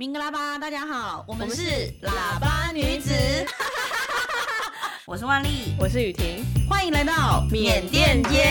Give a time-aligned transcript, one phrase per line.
[0.00, 1.60] 明格拉巴，大家好，我们是
[2.00, 3.12] 喇叭女子，
[5.06, 8.46] 我是万丽，我是雨婷，欢迎来到缅甸街，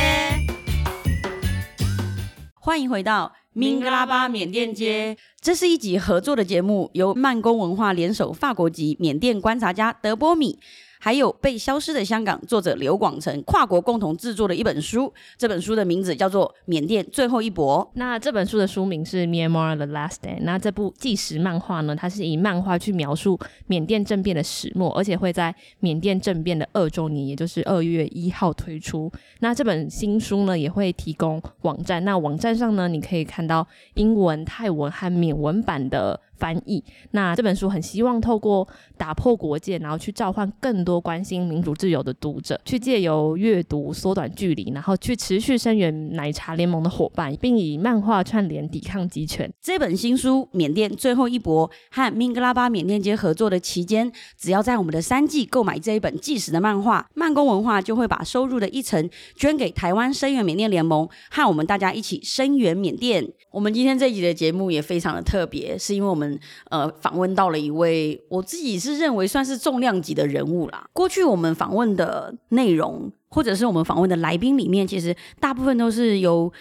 [2.53, 5.17] 欢迎回到明格拉巴缅甸街。
[5.41, 10.59] 这是一集合作的节目，由曼工文化联手法国籍缅甸观察家德波米。
[11.01, 17.83] 还有被消失的香港作者刘广成跨国共同制作的一本书，这本书的名字叫做《缅甸最后一搏》。
[17.93, 20.37] 那这本书的书名是《Myanmar the Last Day》。
[20.41, 29.09] 那这部纪实漫画呢，它是以漫画去描述缅甸政变的始末，而且会在缅甸政变的二周年，也就是二月一号推出。
[29.39, 32.03] 那这本新书呢，也会提供网站。
[32.03, 36.19] 那网站上呢，你可以看到英文、泰文和缅文版的。
[36.39, 36.83] 翻译。
[37.11, 49.51] 那这本书很希望透过打破国界，然后去召唤更多关心民主自由的读者，去借由阅读缩短距离，然后去持续声援奶茶联盟的伙伴，并以漫画串联抵抗集权。
[49.61, 63.27] 这本新书《缅甸最后一搏》和明格拉巴缅甸街合作的期间，只要在我们的三季购买这一本纪实的漫画，慢工文化就会把收入的一成捐给台湾声援缅甸联盟，和我们大家一起声援缅甸。
[63.51, 66.28] 我们今天这一集的节目也非常的特别，是因为我们。
[66.69, 70.89] 呃，访问到了一位我自己是认为算是重量级的人物啦。
[70.91, 76.51] 过去我们访问的内容，或者是我们访问的来宾里面，其实大部分都是由。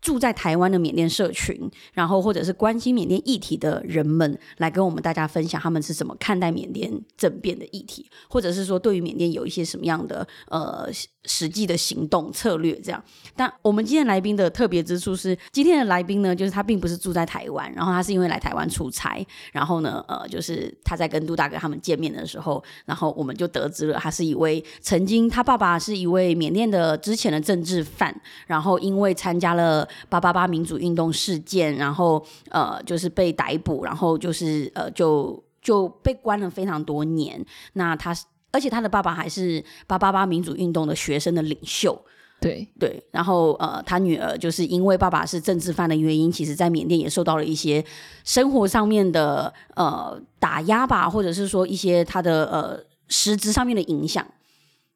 [0.00, 10.88] 住在台湾的缅甸社群，然后或者是关心缅甸议题的人们，来跟我们大家分享他们是怎么看待缅甸政变的议题，或者是说对于缅甸有一些什么样的呃
[11.28, 13.00] 实际的行动策略这样。
[13.36, 28.12] 但我们今天来宾的特别之处是，今天的来宾呢，就是他并不是住在台湾，然后他是因为来台湾出差，然后呢，呃，就是他在跟杜大哥他们见面的时候，然后我们就得知了他是一位曾经他爸爸是一位缅甸的之前的政治犯，
[28.48, 29.86] 然后因为参加了。
[30.08, 37.44] 八八八民主运动事件，然后呃，就是被逮捕，然后就是呃，就就被关了非常多年。
[37.74, 38.14] 那他，
[38.50, 42.00] 而且他的爸爸还是八八八民主运动的学生的领袖。
[42.40, 47.84] 对对，然后呃，他女儿就是因为爸爸是政治犯的原因，其实在缅甸也受到了一些
[48.22, 54.24] 生活上面的呃打压吧，或者是说一些他的呃实质上面的影响。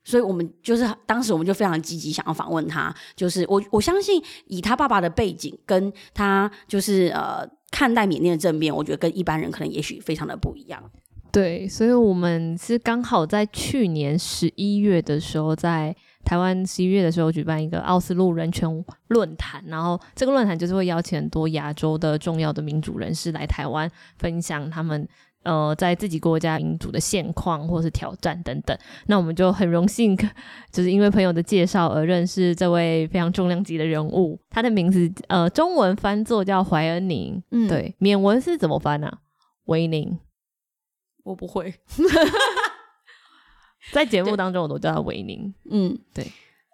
[0.04, 2.94] 所以，我们就是当时我们就非常积极想要访问他。
[3.16, 10.80] 就是我我相信，以他爸爸的背景，跟他就是呃看待缅甸的政变，我觉得跟一般人可能也许非常的不一样。
[11.32, 18.68] 对，所以我们是刚好在去年十一月的时候，在台湾十一月的时候举办一个奥斯陆人权
[19.08, 25.08] 论坛，然后这个论坛就是会邀请很多亚洲的重要的民主人士来台湾分享他们。
[25.44, 28.78] 呃，在自己国家民主的现况或是挑战等等，
[29.08, 30.16] 那我们就很荣幸，
[30.70, 34.38] 就是因为朋友的介绍而认识这位非常重量级的人物。
[34.48, 39.10] 他的名字呃，中文翻作叫怀恩宁，嗯，对，缅文是怎么翻呢？
[39.64, 40.16] 维宁，
[41.22, 41.74] 我不会，
[43.92, 46.26] 在节目当中我都叫他维宁，嗯，对。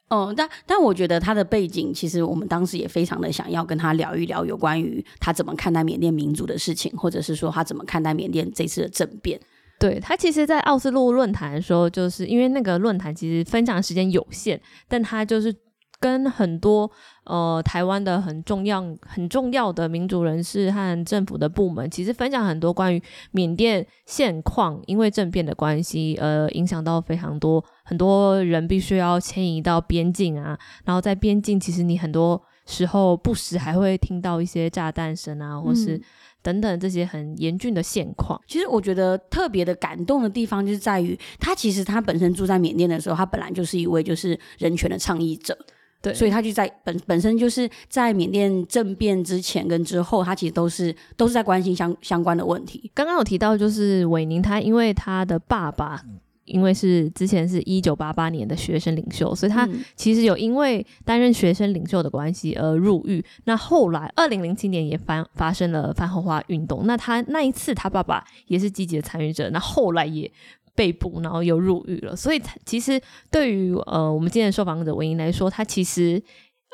[0.09, 9.39] 哦，但但我觉得他的背景，其实我们当时也非常的想要跟他聊一聊有关于他怎么看待缅甸民族的事情，或者是说他怎么看待缅甸这次的政变。
[9.79, 14.59] 对他，其实，在奥斯陆论坛的时候，就是因为那个论坛其实分享时间有限，
[14.89, 15.55] 但他就是。
[16.01, 16.91] 跟很多
[17.25, 30.59] 呃台湾的很重要很重要的民主人士和政府的部门，其实分享很多关于缅甸现况，因为政变的关系，呃，影响到非常多很多人必须要迁移到边境啊。
[30.85, 36.01] 然后在边境，其实你很多时候不时还会听到一些炸弹声啊，或是
[36.43, 38.41] 等等这些很严峻的现况。
[38.47, 45.59] 其实我觉得特别的感动的地方，就是在于他其实他本身住在缅甸的时候，他本来就是一位就是人权的倡议者。
[46.01, 52.89] 对，所以他就在本本身就是在缅甸政变之前跟之后，他其实都是都是在关心相相关的问题。
[52.95, 56.01] 刚刚有提到，就是韦宁他因为他的爸爸
[56.45, 63.23] 因为是之前是一九八八年的学生领袖，所以他其实有因为担任学生领袖的关系而入狱。
[63.45, 70.31] 那后来二零零七年也发发生了反后花运动，那他那一次他爸爸也是积极的参与者，那后来也。
[70.79, 72.15] 被捕，然后又入狱了。
[72.15, 73.03] 所以，其实
[73.33, 76.23] 对于呃，我们今天的受访者文英来说，他其实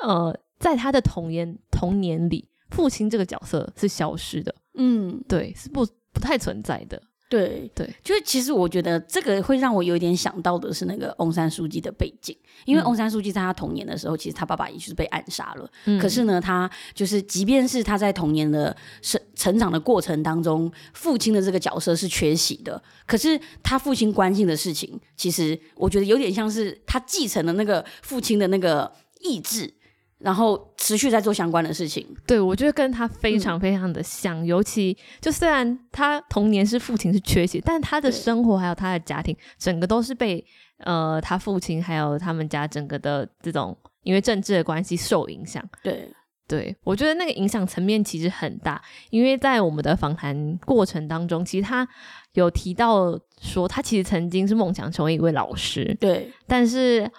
[0.07, 4.55] 呃，在他的童年童年里，父亲这个角色是消失的。
[4.75, 7.01] 嗯，对，是不不太存在的。
[7.35, 15.69] 对对，就是其实我觉得这个会让我有一点想到的是那个翁山书记的背景，因为翁山书记在他童年的时候，其实他爸爸也就是被暗杀了。
[16.01, 22.81] 可是呢，他就是即便是他在童年的成成长的过程当中，父亲的这个角色是缺席的。
[23.05, 29.75] 可是他父亲关心的事情，其实我觉得有点像是他继承了那个父亲的那个意志。
[30.25, 32.07] 然后持续在做相关的事情。
[32.27, 40.43] 对，我觉得跟他非常非常的像，尤其就虽然他童年是父亲是缺席，但他的生活还有他的家庭，整个都是被
[40.79, 45.63] 呃他父亲还有他们家整个的这种因为政治的关系受影响。
[45.83, 46.09] 对，
[46.49, 48.81] 对我觉得那个影响层面其实很大，
[49.11, 51.87] 因为在我们的访谈过程当中，其实他
[52.33, 57.11] 有提到说，他其实曾经是梦想成为一位老师，对，但是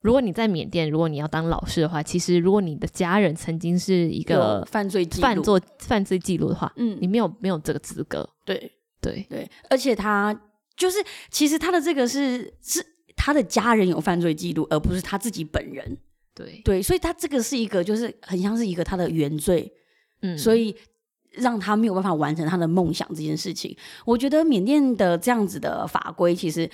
[0.00, 8.28] 如果你在缅甸，如果你要当老师的话，其实如果你的家人曾经是一个犯罪记录犯做犯罪记录的话，嗯你，没有没有这个资格。
[8.44, 10.32] 对对对，而且他
[10.76, 10.98] 就是
[11.30, 12.80] 其实他的这个是是
[13.16, 15.98] 他的家人有犯罪记录，而不是他自己本人。
[16.32, 19.68] 对，对，所以他这个是一个就是很像是一个他的原罪，
[20.22, 20.76] 嗯，所以
[21.32, 23.76] 让他没有办法完成他的梦想这件事情。
[24.04, 26.70] 我觉得缅甸的这样子的法规其实。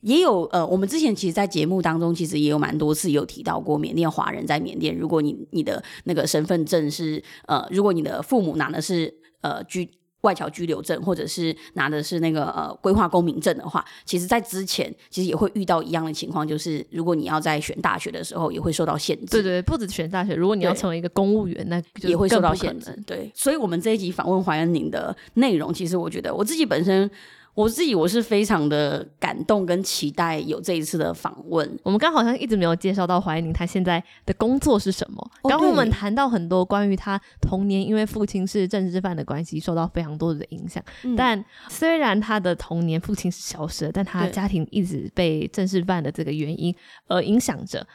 [0.00, 9.12] 也有呃，我们之前其实，在节目当中，其实也有蛮多次有提到过，缅甸华人在缅甸，如果你你的那个身份证是呃，如果你的父母拿的是
[9.42, 9.88] 呃居
[10.22, 19.26] 外侨居留证，或者是拿的是那个呃规划公民证的话，其实在之前其实也会遇到一样的情况，就是如果你要在选大学的时候，也会受到限制。
[19.26, 23.02] 对对，不止选大学，如果你要成为一个公务员，那就也会受到限制能。。
[23.02, 27.10] 对，所以，我们这一集访问怀恩宁的内容，其实我觉得我自己本身，
[27.54, 31.78] 我自己我是非常的感动跟期待有这一次的访问。
[31.82, 35.18] 我们刚好像一直没有介绍到怀宁他现在的工作是什么。
[35.42, 40.82] 哦刚刚我们谈到很多关于他童年因为父亲是政治犯的关系，受到非常多的影响。
[41.02, 46.74] 嗯但虽然他的童年父亲是消失了，但他对家庭一直被政治犯的这个原因
[47.08, 47.86] 而影响着。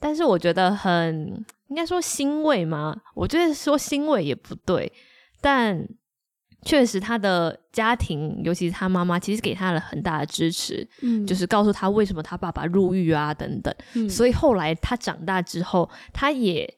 [0.00, 2.96] 但是我觉得很应该说欣慰吗？
[3.14, 4.90] 我觉得说欣慰也不对，
[5.42, 5.86] 但
[6.64, 13.74] 确实他的家庭，尤其是他妈妈，其实给他了很大的支持，嗯就是告诉他为什么他爸爸入狱啊等等。
[13.94, 16.68] 嗯所以后来他长大之后，他也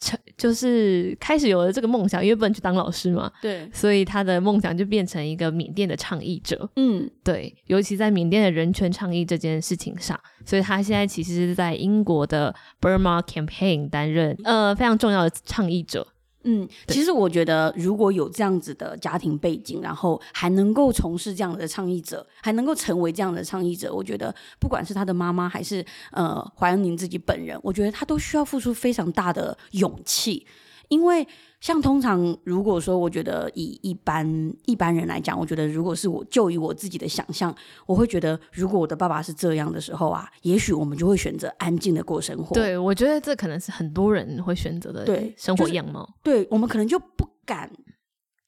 [0.00, 6.68] 成就是开始有了这个梦想，因为不能去当老师嘛，对，所以他的梦想就变成一个缅甸的倡议者。
[6.76, 16.06] 嗯对，尤其在缅甸的人权倡议这件事情上，所以他现在其实是在英国的 Burma Campaign 担任呃非常重要的倡议者。
[16.50, 30.46] 嗯，其实我觉得，如果有这样子的家庭背景，然后还能够从事这样的倡议者，还能够成为这样的倡议者，我觉得不管是他的妈妈还是呃怀恩宁自己本人，我觉得他都需要付出非常大的勇气，
[30.88, 31.26] 因为
[31.60, 46.08] 像通常如果说，我觉得以一般一般人来讲，我觉得如果是我就以我自己的想象，我会觉得如果我的爸爸是这样的时候啊，也许我们就会选择安静的过生活，对，我觉得这可能是很多人会选择的对生活样貌。
[46.22, 47.70] 对我们可能就不敢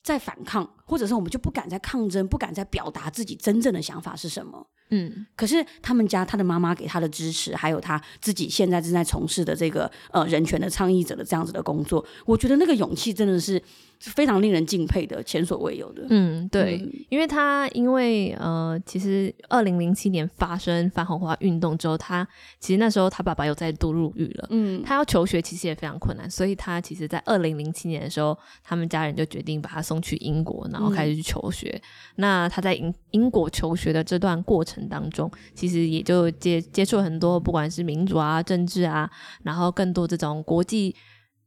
[0.04, 4.64] 再反抗，或者是我们就不敢再抗争，不敢再表达自己真正的想法是什么。
[4.90, 13.62] 嗯，可是他们家他的妈妈给他的支持，还有他自己现在正在从事的这个呃人权的倡议者的这样子的工作，我觉得那个勇气真的是
[14.00, 16.06] 非常令人敬佩的，前所未有的。
[16.08, 22.26] 嗯，对，嗯因为他因为呃，其实二零零七年发生反红花运动之后，他
[22.58, 24.49] 其实那时候他爸爸又再度入狱了。
[24.50, 31.81] 嗯，他要求学其实也非常困难，所以他其实，在二零零七年的时候，他们家人就决定把他送去英国，然后开始去求学。
[32.17, 39.11] 那他在英英国求学的这段过程当中，其实也就接接触了很多，不管是民主啊、政治啊，
[39.43, 40.94] 然后更多这种国际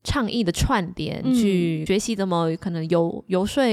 [0.03, 3.63] 倡议的串联，嗯去学习怎么可能游游说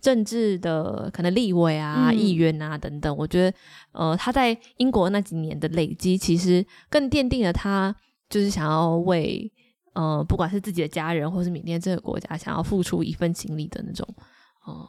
[0.00, 3.14] 政治的可能立委啊、嗯议员啊等等。
[3.16, 3.56] 我觉得，
[3.92, 7.94] 呃，他在英国那几年的累积，其实更奠定了他
[8.28, 9.50] 就是想要为
[9.92, 14.06] 呃，不管是自己的家人，或是缅甸这个国家，想要付出一份心力的那种，
[14.64, 14.88] 呃，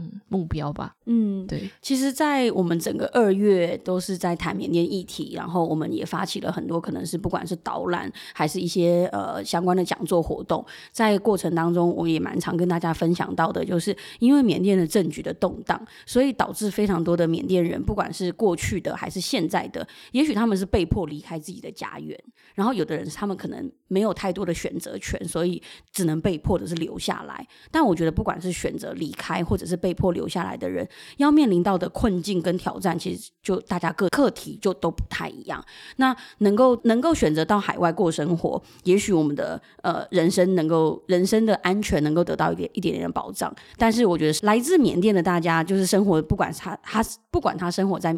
[0.00, 0.96] 嗯，目标吧。
[1.04, 10.64] 嗯，对，其实，在我们整个二月都是在谈缅甸议题，然后我们也发起了很多可能是不管是导览还是一些呃相关的讲座活动。
[10.90, 22.18] 在过程当中，我也蛮常跟大家分享到的，就是因为缅甸的政局的动荡，所以导致非常多的缅甸人，不管是过去的还是现在的，也许他们是被迫离开自己的家园，
[22.54, 27.46] 然后有的人他们可能没有太多的选择权，所以只能被迫的是留下来。
[27.70, 35.64] 但我觉得，不管是选择离开或者是被被迫留下来的人，要面临到的困境跟挑战，其实就大家各课题就都不太一样。
[35.96, 43.52] 那能够能够选择到海外过生活，也许我们的呃人生能够人生的安全能够得到一点一点点的保障。
[43.76, 48.16] 但是我觉得来自缅甸的大家，就是生活不管他他不管他生活在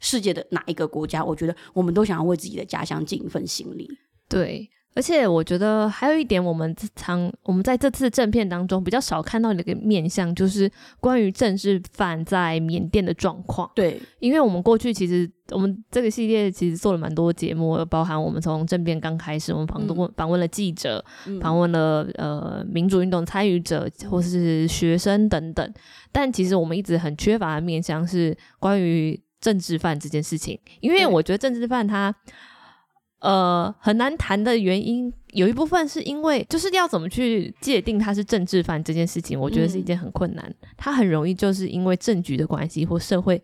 [0.00, 3.88] 世界的哪一个国家，我觉得我们都想要为自己的家乡尽一份心力。
[4.28, 10.70] 对，而且我觉得还有一点，我们常我们在这次正片当中比较少看到的一个面向，就是
[11.00, 13.70] 关于政治犯在缅甸的状况。
[13.74, 21.02] 对，因为我们过去其实我们这个系列其实做了蛮多节目，包含我们从政变刚开始，我们访问访问了记者，
[21.40, 25.74] 访问了呃民主运动参与者或是学生等等。
[26.12, 32.14] 但其实我们一直很缺乏的面向是关于政治犯这件事情，因为我觉得政治犯他。
[33.22, 40.52] 呃，很难谈的原因有一部分是因为，就是要怎么去界定他是政治犯这件事情，我觉得是一件很困难。
[40.76, 43.40] 他很容易就是因为政局的关系或社会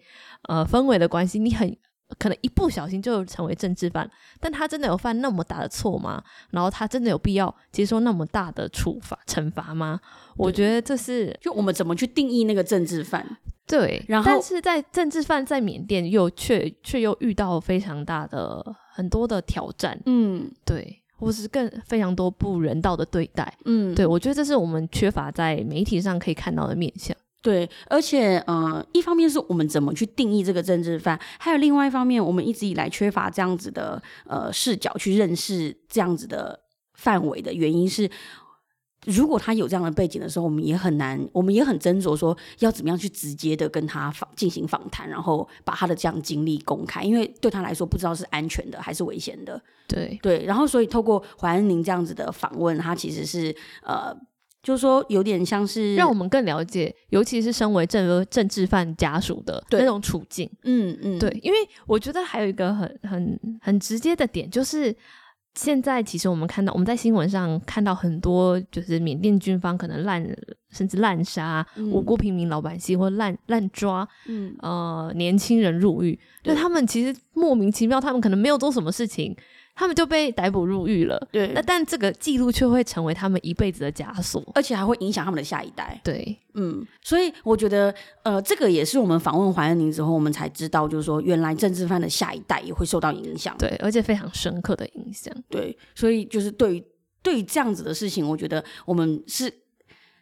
[0.48, 1.76] 呃氛围的关系，你很
[2.18, 4.10] 可能一不小心就成为政治犯。
[4.40, 6.20] 但他真的有犯那么大的错吗？
[6.50, 10.00] 然后他真的有必要接受那么大的处罚惩罚吗？
[10.36, 13.24] 我觉得这是就我们怎么去定义那个政治犯。
[13.64, 18.64] 对，然后但是在政治犯在缅甸又却却又遇到非常大的
[18.98, 27.16] 很多的挑战，嗯，对，或是更非常多不人道的对待，嗯，对我觉得这是我们缺乏在媒体上可以看到的面相。
[27.40, 36.58] 对，而且呃，一方面是我们怎么去定义这个政治犯，还有另外一方面，我们一直以来缺乏这样子的呃视角去认识这样子的
[36.94, 38.10] 范围的原因是。
[39.06, 49.60] 如果他有这样的背景的时候，我们也很难，我们也很斟酌说要怎么样去直接的跟他访进行访谈，然后把他的这样经历公开，因为对他来说不知道是安全的还是危险的。
[49.86, 54.14] 对对，然后所以透过怀安宁这样子的访问，他其实是呃，
[54.62, 60.50] 就是说有点像是让我们更了解，尤其是身为政政治犯家属的那种处境。
[60.64, 64.94] 嗯嗯，对，因为我觉得还有一个很很很直接的点就是。
[65.60, 70.24] 现在其实我们看到，我们在新闻上看到很多，就是缅甸军方可能滥
[70.70, 74.54] 甚至滥杀无辜平民老百姓，或滥滥抓，嗯。
[74.60, 76.54] 呃年轻人入狱，对。
[76.54, 79.36] 他们其实莫名其妙，他们可能没有做什么事情。
[79.78, 81.52] 他们就被逮捕入狱了，对。
[81.54, 86.00] 那但这个记录却会成为他们一辈子的枷锁，而且还会影响他们的下一代。
[86.02, 86.84] 对，嗯。
[87.00, 87.94] 所以我觉得，
[88.24, 93.54] 呃，这个也是我们访问怀恩宁之后，我们才知道，就是说，原来政治犯的下一代也会受到影响。
[93.56, 95.32] 对，而且非常深刻的影响。
[95.48, 96.84] 对，所以就是对于
[97.22, 99.52] 对于这样子的事情，我觉得我们是。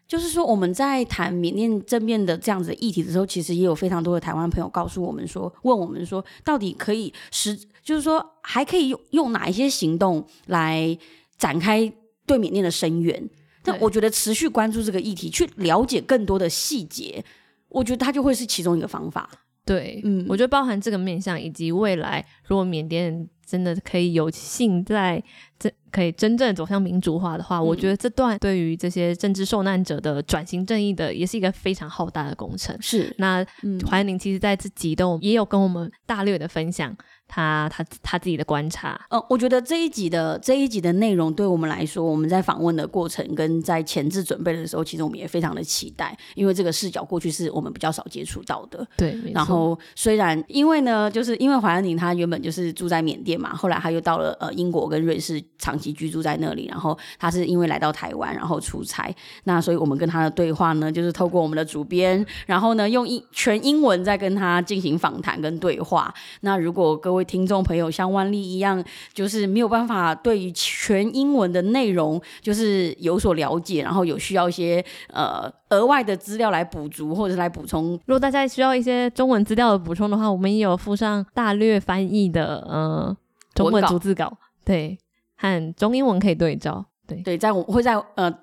[0.07, 10.97] 就是说，我们在谈缅甸正面的这样子的议题的时候，其实也有非常多的台湾朋友告诉我们说，问我们说，到底可以实，就是说还可以用用哪一些行动来
[11.37, 11.93] 展开
[12.25, 13.29] 对缅甸的声援？
[13.63, 17.25] 但我觉得持续关注这个议题，去了解更多的细节，
[17.69, 19.29] 我觉得它就会是其中一个方法。
[19.65, 25.23] 对，嗯，我觉得包含这个面向，以及未来如果缅甸真的可以有幸在
[25.59, 25.71] 这。
[25.93, 32.77] 可以真正走向民主化的话，我觉得这段对于这些政治受难者的转型正义的，也是一个非常浩大的工程。
[32.83, 33.43] 是，那
[33.89, 36.95] 怀宁其实在这集都也有跟我们大略的分享
[37.27, 39.01] 他他他自己的观察。
[39.11, 48.87] 呃，我觉得这一集的这一集的内容对我们来说，我们在访问的过程跟在前置准备的时候，其实我们也非常的期待，因为这个视角过去是我们比较少接触到的。
[48.97, 55.97] 对，然后虽然因为呢，就是因为怀宁他原本就是住在缅甸嘛，后来他又到了呃英国跟瑞士长期。
[55.97, 59.11] 居住在那里，然后他是因为来到台湾，然后出差，
[59.45, 66.13] 那所以我们跟他的对话呢，就是透过我们的主编，然后呢用英全英文在跟他进行访谈跟对话。
[66.43, 68.83] 那如果各位听众朋友像万丽一样，
[69.13, 83.17] 就是没有办法对于全英文的内容就是有所了解，然后有需要一些呃额外的资料来补足或者来补充，如果大家需要一些中文资料的补充的话，我们也有附上大略翻译的呃
[83.55, 84.99] 中文逐字稿，对。
[85.39, 88.35] 和中英文可以对照，对对，在我会在呃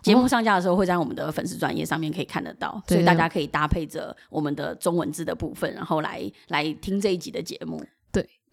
[0.00, 7.84] 节目上架的时候，会在我们的粉丝专业上面可以看得到，所以大家可以搭配着我们的中文字的部分，然后来来听这一集的节目。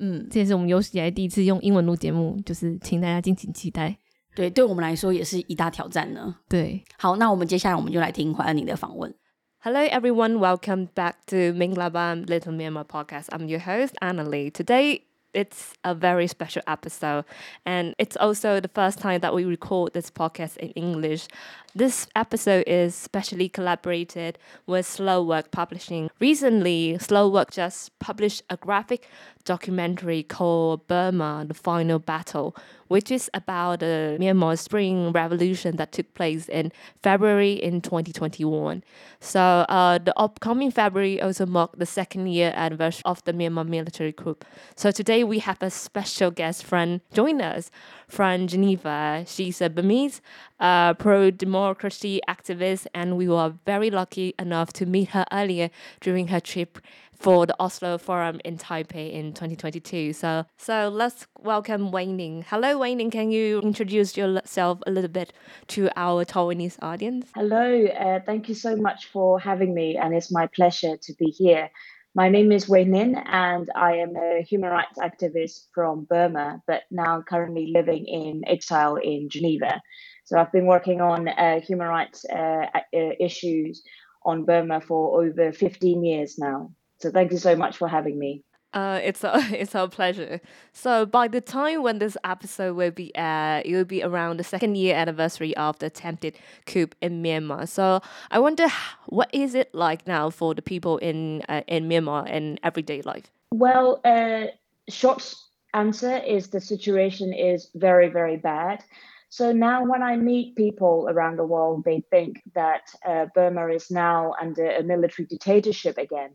[0.02, 3.96] 对，嗯，这也是我们有史以来第一次用英文录节目，就是请大家敬请期待。
[4.34, 6.36] 对，对我们来说也是一大挑战呢。
[6.50, 9.14] 对，好，那我们接下来我们就来听怀恩宁的访问。
[9.60, 13.26] Hello everyone, welcome back to Minglabam Little Myanmar podcast.
[13.28, 14.50] I'm your host Anna Lee.
[14.50, 15.02] Today
[15.34, 17.26] it's a very special episode.
[17.66, 21.28] And it's also the first time that we record this podcast in English.
[21.74, 26.10] This episode is specially collaborated with Slowork Publishing.
[26.20, 29.08] Recently, Slowork just published a graphic
[29.46, 32.56] documentary called Burma The Final Battle,
[32.92, 38.84] which is about the Myanmar Spring Revolution that took place in February in 2021.
[39.22, 44.12] So uh, the upcoming February also marked the second year anniversary of the Myanmar military
[44.12, 44.36] coup.
[44.76, 47.72] So today we have a special guest friend join us
[48.10, 49.24] from Geneva.
[49.26, 50.22] She's a Burmese
[50.60, 55.70] uh, pro democracy activist, and we were very lucky enough to meet her earlier
[56.02, 56.78] during her trip
[57.22, 60.12] for the Oslo Forum in Taipei in 2022.
[60.14, 62.06] So, so let's welcome Wai.
[62.48, 62.96] Hello, Wai.
[63.12, 65.32] Can you introduce yourself a little bit
[65.68, 67.30] to our Taiwanese audience?
[67.36, 67.86] Hello.
[67.86, 71.70] Uh, thank you so much for having me, and it's my pleasure to be here.
[72.16, 76.82] My name is Wai Hnin, and I am a human rights activist from Burma, but
[76.90, 79.80] now currently living in exile in Geneva.
[80.26, 83.84] So I've been working on uh, human rights uh, uh issues
[84.26, 86.72] on Burma for over 15 years now.
[87.02, 88.44] So thank you so much for having me.
[88.74, 90.40] Uh, it's a it's our pleasure.
[90.72, 94.44] So by the time when this episode will be aired, it will be around the
[94.44, 97.68] second year anniversary of the attempted coup in Myanmar.
[97.68, 98.68] So I wonder,
[99.08, 103.32] what is it like now for the people in uh, in Myanmar in everyday life?
[103.52, 104.48] Well, uh,
[104.90, 105.36] short
[105.74, 108.84] answer is the situation is very very bad.
[109.32, 113.90] So now, when I meet people around the world, they think that uh, Burma is
[113.90, 116.32] now under a military dictatorship again.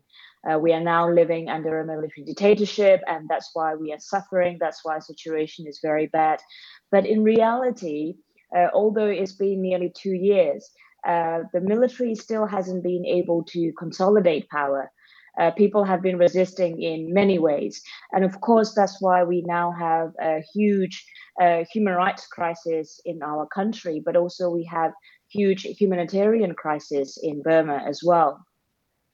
[0.49, 4.59] Uh, we are now living under a military dictatorship, and that's why we are suffering.
[4.61, 6.41] That's why situation is very bad.
[6.91, 8.15] But in reality,
[8.57, 10.71] uh, although it's been nearly two years,
[11.07, 14.91] uh, the military still hasn't been able to consolidate power.
[15.39, 17.83] Uh, people have been resisting in many ways.
[18.13, 21.05] And of course, that's why we now have a huge
[21.41, 24.93] uh, human rights crisis in our country, but also we have
[25.29, 28.46] huge humanitarian crisis in Burma as well.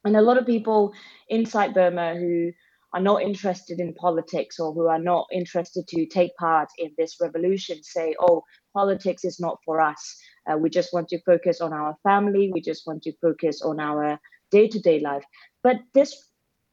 [0.05, 0.93] And a lot of people
[1.29, 2.53] inside Burma who
[2.95, 7.17] are not interested in politics or who are not interested to take part in this
[7.21, 8.43] revolution say, oh,
[8.75, 10.17] politics is not for us.
[10.51, 12.51] Uh, we just want to focus on our family.
[12.53, 14.19] We just want to focus on our
[14.51, 15.25] day to day life.
[15.63, 16.15] But this,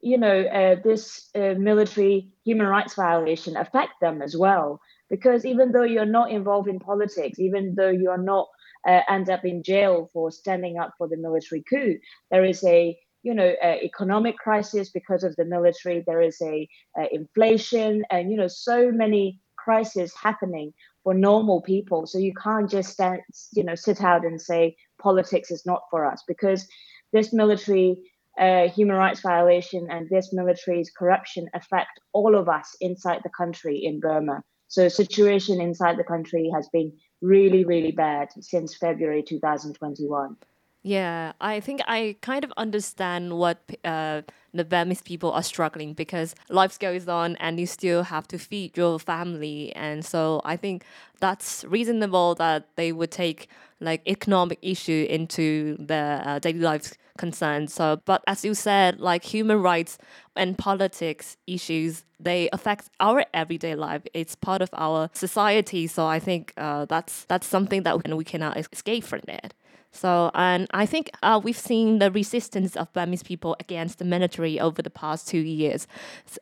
[0.00, 4.80] you know, uh, this uh, military human rights violation affect them as well.
[5.08, 8.46] Because even though you're not involved in politics, even though you are not
[8.86, 11.98] uh, end up in jail for standing up for the military coup,
[12.30, 16.02] there is a you know, uh, economic crisis because of the military.
[16.06, 20.72] There is a uh, inflation, and you know, so many crises happening
[21.04, 22.06] for normal people.
[22.06, 23.20] So you can't just stand,
[23.54, 26.66] you know, sit out and say politics is not for us because
[27.12, 28.02] this military
[28.38, 33.84] uh, human rights violation and this military's corruption affect all of us inside the country
[33.84, 34.42] in Burma.
[34.68, 40.36] So situation inside the country has been really, really bad since February 2021.
[40.82, 44.22] Yeah, I think I kind of understand what uh,
[44.54, 48.78] the Burmese people are struggling because life goes on and you still have to feed
[48.78, 49.74] your family.
[49.76, 50.84] And so I think
[51.20, 53.48] that's reasonable that they would take
[53.80, 57.74] like economic issue into their uh, daily life concerns.
[57.74, 59.98] So, but as you said, like human rights
[60.34, 64.00] and politics issues, they affect our everyday life.
[64.14, 65.86] It's part of our society.
[65.86, 69.52] So I think uh, that's that's something that we cannot escape from that.
[69.92, 74.60] So, and I think uh, we've seen the resistance of Burmese people against the military
[74.60, 75.86] over the past two years.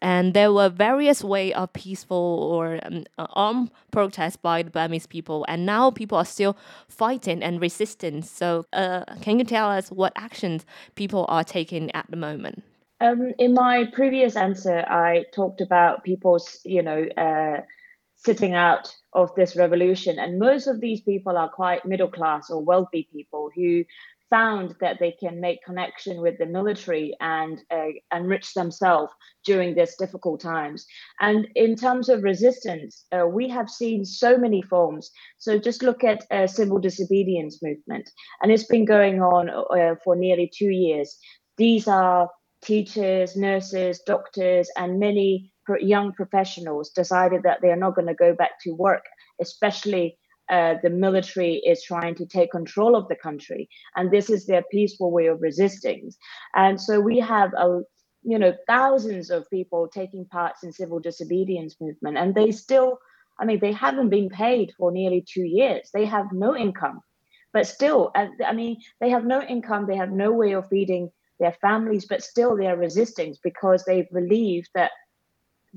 [0.02, 5.06] And there were various ways of peaceful or um, uh, armed protests by the Burmese
[5.06, 5.46] people.
[5.48, 6.56] And now people are still
[6.88, 8.22] fighting and resisting.
[8.22, 12.62] So, uh, can you tell us what actions people are taking at the moment?
[13.00, 17.62] Um, in my previous answer, I talked about people's, you know, uh,
[18.16, 20.18] sitting out of this revolution.
[20.18, 23.84] And most of these people are quite middle class or wealthy people who
[24.30, 29.12] found that they can make connection with the military and uh, enrich themselves
[29.44, 30.86] during these difficult times.
[31.20, 35.10] And in terms of resistance, uh, we have seen so many forms.
[35.38, 38.10] So just look at uh, civil disobedience movement,
[38.42, 41.16] and it's been going on uh, for nearly two years.
[41.56, 42.28] These are
[42.62, 48.34] teachers, nurses, doctors, and many young professionals decided that they are not going to go
[48.34, 49.04] back to work,
[49.40, 50.18] especially
[50.50, 54.62] uh, the military is trying to take control of the country, and this is their
[54.70, 56.10] peaceful way of resisting.
[56.54, 57.80] And so we have a
[58.22, 62.98] you know thousands of people taking parts in civil disobedience movement, and they still,
[63.38, 65.90] I mean, they haven't been paid for nearly two years.
[65.92, 67.00] They have no income,
[67.52, 69.86] but still, I mean, they have no income.
[69.86, 74.08] They have no way of feeding their families, but still they are resisting because they
[74.12, 74.90] believe that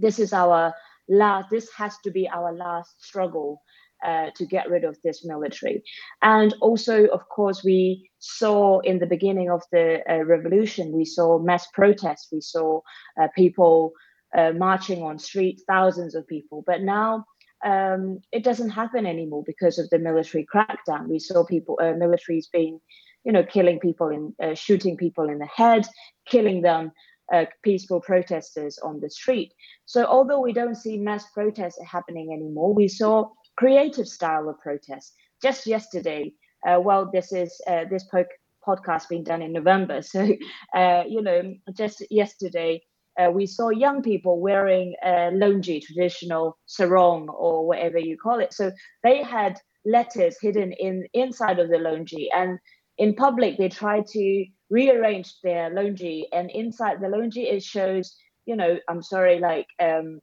[0.02, 0.74] this is our
[1.10, 3.62] last this has to be our last struggle
[4.06, 5.84] uh, to get rid of this military.
[6.22, 11.40] And also of course we saw in the beginning of the uh, revolution we saw
[11.40, 12.82] mass protests we saw
[13.22, 13.92] uh, people
[14.36, 16.64] uh, marching on street thousands of people.
[16.66, 17.26] But now
[17.64, 21.08] um, it doesn't happen anymore because of the military crackdown.
[21.08, 22.80] We saw people uh, militaries being
[23.24, 25.86] you know killing people in uh, shooting people in the head
[26.26, 26.92] killing them
[27.34, 29.54] uh, peaceful protesters on the street.
[29.86, 35.14] So although we don't see mass protests happening anymore, we saw creative style of protest.
[35.42, 36.34] just yesterday,
[36.68, 38.26] uh, well, this is uh, this po-
[38.68, 40.28] podcast being done in November, so
[40.76, 42.82] uh, you know, just yesterday.
[43.20, 48.54] Uh, we saw young people wearing longyi, traditional sarong or whatever you call it.
[48.54, 48.72] So
[49.04, 52.58] they had letters hidden in inside of the longyi, and
[52.98, 58.16] in public they tried to rearrange their longyi, and inside the longyi it shows,
[58.48, 60.22] you know, I'm sorry, like um,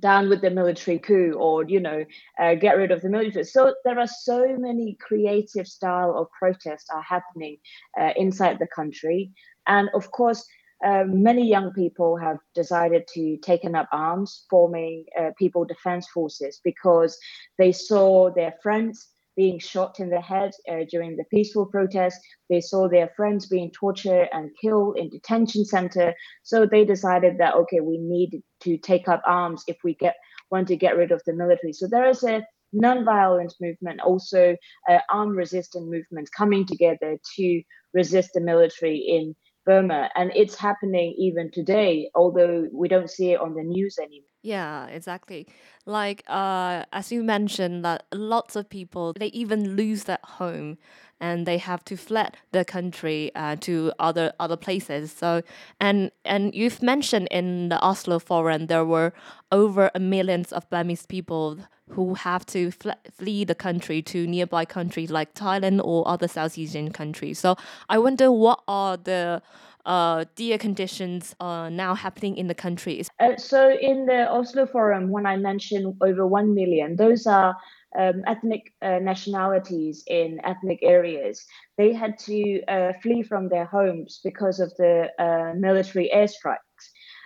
[0.00, 2.04] down with the military coup or you know
[2.40, 3.44] uh, get rid of the military.
[3.44, 7.58] So there are so many creative style of protests are happening
[8.00, 9.32] uh, inside the country.
[9.66, 10.44] And of course
[10.84, 16.60] uh, many young people have decided to taken up arms forming uh, people defense forces
[16.64, 17.16] because
[17.58, 22.18] they saw their friends being shot in the head uh, during the peaceful protest.
[22.48, 26.14] They saw their friends being tortured and killed in detention center.
[26.42, 30.14] So they decided that okay, we need to take up arms if we get
[30.50, 31.72] want to get rid of the military.
[31.72, 34.56] So there is a non-violent movement, also
[34.88, 41.14] uh, armed resistance movements coming together to resist the military in Burma, and it's happening
[41.18, 44.28] even today, although we don't see it on the news anymore.
[44.42, 45.46] Yeah, exactly.
[45.86, 50.76] Like uh, as you mentioned, that lots of people they even lose their home,
[51.20, 55.12] and they have to fled the country uh, to other other places.
[55.12, 55.42] So
[55.80, 59.14] and and you've mentioned in the Oslo Forum there were
[59.50, 61.58] over a millions of Burmese people
[61.90, 66.90] who have to flee the country to nearby countries like Thailand or other South Asian
[66.90, 67.38] countries.
[67.38, 67.56] So
[67.88, 69.42] I wonder what are the
[69.84, 73.02] uh, dear conditions uh, now happening in the country?
[73.20, 77.54] Uh, so in the Oslo Forum, when I mentioned over 1 million, those are
[77.98, 81.44] um, ethnic uh, nationalities in ethnic areas.
[81.76, 86.56] They had to uh, flee from their homes because of the uh, military airstrikes.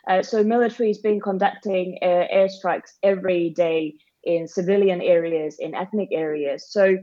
[0.08, 6.70] Uh, so military has been conducting airstrikes every day in civilian areas, in ethnic areas.
[6.70, 6.98] So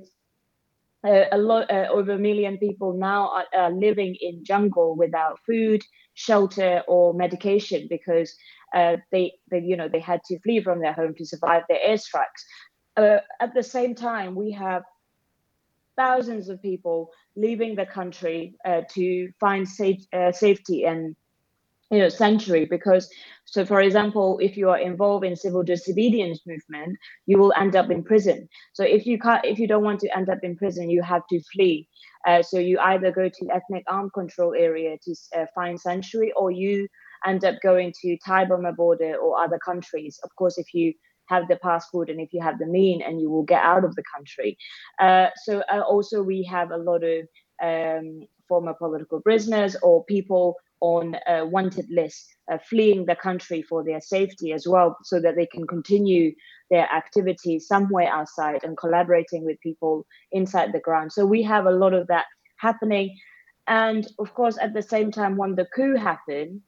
[1.06, 5.40] uh, a lot uh, over a million people now are, are, living in jungle without
[5.46, 5.84] food
[6.16, 8.34] shelter or medication because
[8.74, 11.80] uh, they, they you know they had to flee from their home to survive their
[11.88, 12.42] airstrikes
[12.98, 14.84] uh, at the same time we have
[15.96, 21.16] thousands of people leaving the country uh, to find safe, uh, safety and
[21.92, 23.10] you know century because
[23.46, 27.92] so for example if you are involved in civil disobedience movement you will end up
[27.92, 28.48] in prison.
[28.74, 31.22] So if you can't if you don't want to end up in prison you have
[31.30, 31.88] to flee.
[32.28, 36.50] Uh, so you either go to ethnic armed control area to uh, find sanctuary or
[36.50, 36.88] you
[37.26, 40.20] end up going to thai burma border or other countries.
[40.24, 40.94] Of course if you
[41.28, 43.96] have the passport and if you have the mean and you will get out of
[43.96, 44.58] the country.
[45.00, 47.28] Uh, so uh, also we have a lot of
[47.62, 53.84] um, former political prisoners or people on a wanted list, uh, fleeing the country for
[53.84, 56.34] their safety as well, so that they can continue
[56.70, 61.12] their activities somewhere outside and collaborating with people inside the ground.
[61.12, 62.26] So we have a lot of that
[62.58, 63.18] happening.
[63.68, 66.62] And of course, at the same time, when the coup happened,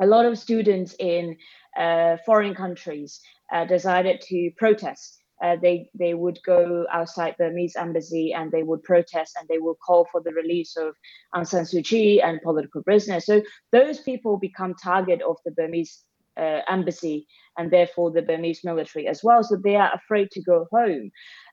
[0.00, 1.36] a lot of students in
[1.78, 3.20] uh, foreign countries
[3.52, 8.82] uh, decided to protest uh, they they would go outside Burmese embassy and they would
[8.82, 10.94] protest and they would call for the release of
[11.34, 13.26] Aung San Suu Kyi and political prisoners.
[13.26, 16.04] So those people become target of the Burmese
[16.36, 19.42] uh, embassy and therefore the Burmese military as well.
[19.42, 21.10] So they are afraid to go home.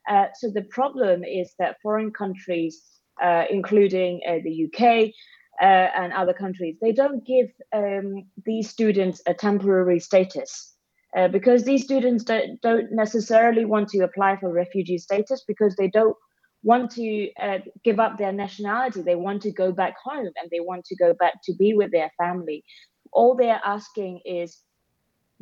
[0.08, 2.82] Uh, so the problem is that foreign countries,
[3.22, 5.12] uh, including uh, the UK.
[5.58, 10.75] Uh, and other countries, they don't give um, these students a temporary status
[11.16, 15.88] uh, because these students don't, don't necessarily want to apply for refugee status because they
[15.88, 16.16] don't
[16.62, 19.00] want to uh, give up their nationality.
[19.00, 21.90] They want to go back home and they want to go back to be with
[21.92, 22.64] their family.
[23.12, 24.58] All they're asking is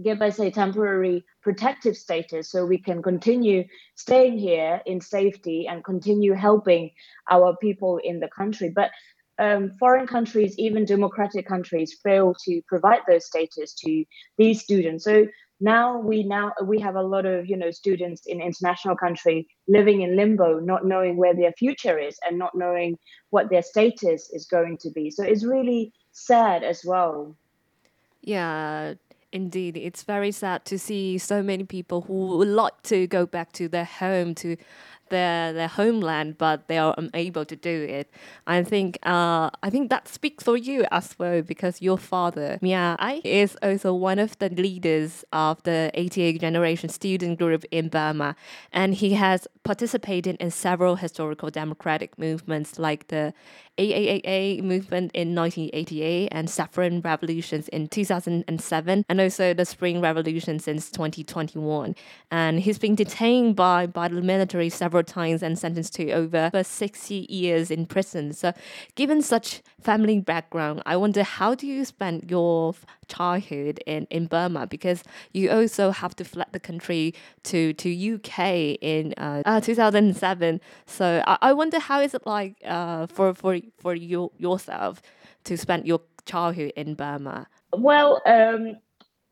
[0.02, 5.84] give us a temporary protective status so we can continue staying here in safety and
[5.84, 6.90] continue helping
[7.30, 8.72] our people in the country.
[8.74, 8.90] But
[9.38, 14.04] um, foreign countries, even democratic countries, fail to provide those status to
[14.38, 15.04] these students.
[15.04, 15.26] So
[15.60, 20.02] now we now we have a lot of you know students in international country living
[20.02, 22.98] in limbo not knowing where their future is and not knowing
[23.30, 25.10] what their status is going to be.
[25.10, 27.36] So it's really sad as well.
[28.22, 28.94] Yeah
[29.34, 29.76] indeed.
[29.76, 33.68] It's very sad to see so many people who would like to go back to
[33.68, 34.56] their home to
[35.14, 38.06] their their homeland, but they are unable to do it.
[38.46, 42.96] I think uh, I think that speaks for you as well because your father Mya
[42.98, 48.34] Aye is also one of the leaders of the 88 generation student group in Burma,
[48.72, 53.32] and he has participated in several historical democratic movements like the
[53.78, 60.90] 8888 movement in 1988 and saffron revolutions in 2007, and also the Spring Revolution since
[60.90, 61.94] 2021.
[62.30, 67.26] And he's been detained by, by the military several times and sentenced to over 60
[67.28, 68.32] years in prison.
[68.32, 68.52] So,
[68.94, 74.66] given such family background, I wonder how do you spend your childhood in, in Burma?
[74.66, 77.14] Because you also have to fled the country
[77.44, 80.60] to, to UK in uh, uh, 2007.
[80.86, 85.02] So I, I wonder how is it like uh, for, for, for you, yourself
[85.44, 87.46] to spend your childhood in Burma?
[87.72, 88.76] Well, um,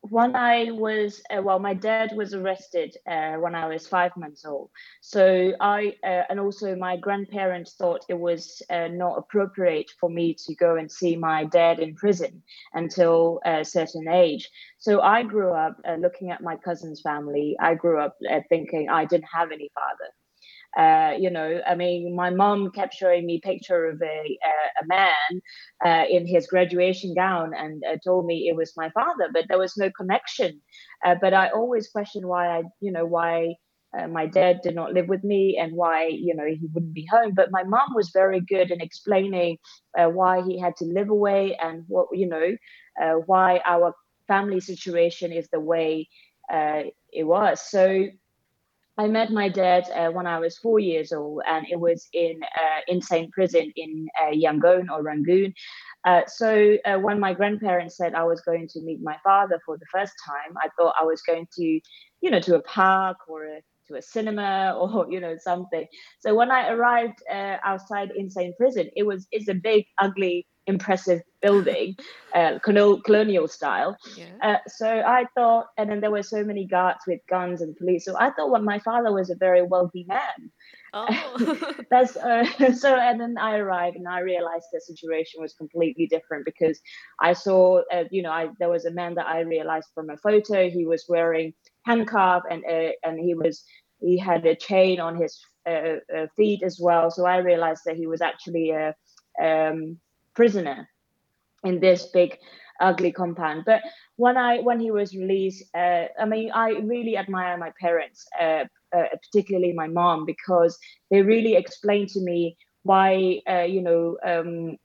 [0.03, 4.45] when I was uh, well, my dad was arrested uh, when I was five months
[4.45, 4.71] old.
[5.01, 10.35] So I uh, and also my grandparents thought it was uh, not appropriate for me
[10.47, 12.43] to go and see my dad in prison
[12.75, 14.51] until a certain age.
[14.79, 17.57] So I grew up uh, looking at my cousin's family.
[17.61, 20.13] I grew up uh, thinking I didn't have any father.
[20.77, 24.87] Uh, you know, I mean, my mom kept showing me picture of a a, a
[24.87, 25.43] man
[25.85, 29.59] uh, in his graduation gown and uh, told me it was my father, but there
[29.59, 30.61] was no connection.
[31.05, 33.55] Uh, but I always questioned why I, you know, why
[33.99, 37.07] uh, my dad did not live with me and why, you know, he wouldn't be
[37.11, 37.33] home.
[37.35, 39.59] But my mom was very good in explaining
[39.95, 42.57] why he had to live away and what, you know,
[43.27, 43.95] why our
[44.27, 46.09] family situation is the way
[46.51, 47.61] it was.
[47.61, 48.07] So
[48.99, 52.41] I met my dad uh, when I was four years old, and it was in
[52.43, 55.55] uh, Insein prison in uh, Yangon or Rangoon.
[56.05, 59.79] Uh, so uh, when my grandparents said I was going to meet my father for
[59.79, 61.65] the first time, I thought I was going to,
[62.21, 65.87] you know, to a park or a, to a cinema or you know something.
[66.21, 71.23] So when I arrived uh, outside Insein prison, it was it's a big, ugly impressive
[71.41, 71.97] building,
[72.35, 73.97] uh, colonial style.
[74.17, 74.27] Yeah.
[74.43, 78.05] Uh, so I thought, and then there were so many guards with guns and police.
[78.05, 80.51] So I thought, well, my father was a very wealthy man.
[80.95, 81.75] Oh.
[81.91, 82.45] That's uh,
[82.75, 82.95] so.
[82.95, 86.81] And then I arrived, and I realized the situation was completely different because
[87.21, 90.17] I saw, uh, you know, I, there was a man that I realized from a
[90.17, 90.71] photo.
[90.71, 91.55] He was wearing
[91.87, 93.65] handcuff, and uh, and he was
[94.01, 97.11] he had a chain on his uh, feet as well.
[97.11, 98.95] So I realized that he was actually a
[99.43, 99.99] um,
[100.35, 100.89] prisoner
[101.65, 102.39] in this big
[102.81, 103.65] ugly compound.
[103.67, 103.83] But
[104.17, 108.65] when i when he was released uh, i mean i really admire my parents uh,
[108.97, 110.79] uh, particularly my mom because
[111.11, 114.77] they really explained to me why uh, you know um,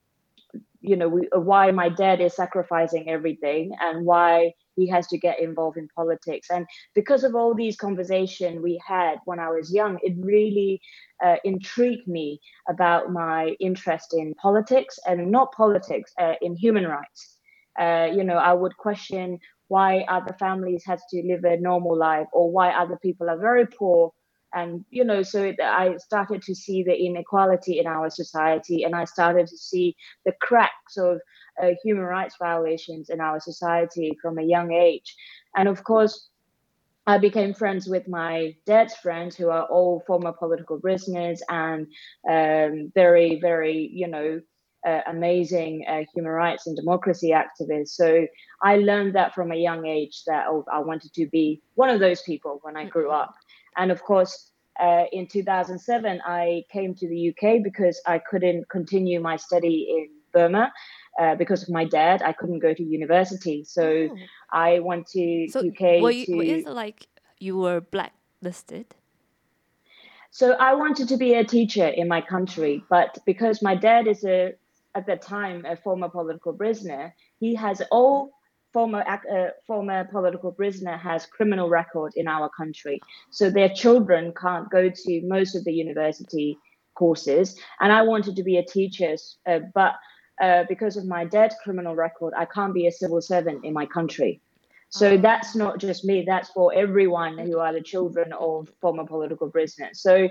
[0.82, 5.78] you know why my dad is sacrificing everything and why he has to get involved
[5.78, 6.48] in politics.
[6.50, 10.80] And because of all these conversations we had when I was young, it really
[11.26, 17.22] uh, intrigued me about my interest in politics and not politics, uh, in human rights.
[17.80, 22.28] Uh, you know, I would question why other families have to live a normal life
[22.32, 24.14] or why other people are very poor
[24.58, 28.96] and you know so it, i started to see the inequality in our society and
[28.96, 31.20] i started to see the cracks of
[31.62, 35.16] uh, human rights violations in our society from a young age.
[35.56, 36.30] And of course,
[37.06, 41.88] I became friends with my dad's friends, who are all former political prisoners and
[42.30, 44.42] um, very, very, you know,
[44.86, 47.90] uh, amazing uh, human rights and democracy activists.
[47.90, 48.28] So
[48.62, 52.00] I learned that from a young age that oh, I wanted to be one of
[52.00, 53.34] those people when I grew up.
[53.78, 59.20] And of course, uh, in 2007, I came to the UK because I couldn't continue
[59.20, 60.72] my study in Burma
[61.20, 63.64] uh, because of my dad, I couldn't go to university.
[63.64, 64.16] So oh.
[64.52, 66.02] I went to so UK.
[66.02, 67.08] Were you, to, is it like
[67.40, 68.96] you were blacklisted?
[70.30, 74.24] So I wanted to be a teacher in my country, but because my dad is
[74.24, 74.54] a
[74.94, 78.32] at that time a former political prisoner, he has all
[78.78, 83.02] former uh, former political prisoner has criminal record in our country.
[83.32, 86.60] So their children can't go to most of the university
[86.94, 87.48] courses.
[87.80, 89.16] And I wanted to be a teacher,
[89.48, 89.94] uh, but
[90.40, 93.88] uh, because of my dead criminal record, I can't be a civil servant in my
[93.88, 94.42] country.
[94.90, 95.18] So oh.
[95.18, 100.02] that's not just me, that's for everyone who are the children of former political prisoners.
[100.02, 100.30] So,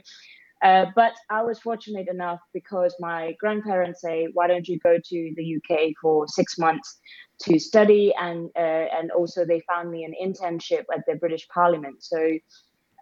[0.62, 5.35] uh, but I was fortunate enough because my grandparents say, why don't you go to
[5.37, 6.99] the UK for six months
[7.42, 8.12] to study?
[8.19, 12.03] And, uh, and also, they found me an internship at the British Parliament.
[12.03, 12.38] So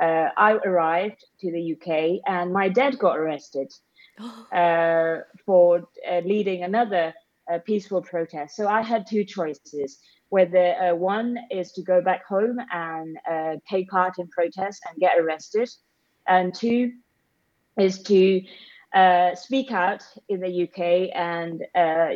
[0.01, 3.73] uh, I arrived to the UK and my dad got arrested.
[4.53, 7.13] uh, for uh, leading another
[7.67, 8.55] peaceful protest.
[8.57, 9.99] So I had two choices
[10.35, 14.99] whether uh, one is to go back home and uh, take part in protests and
[14.99, 15.71] get arrested,
[16.27, 16.91] and two
[17.79, 18.43] is to
[18.95, 21.63] uh, speak out in the UK and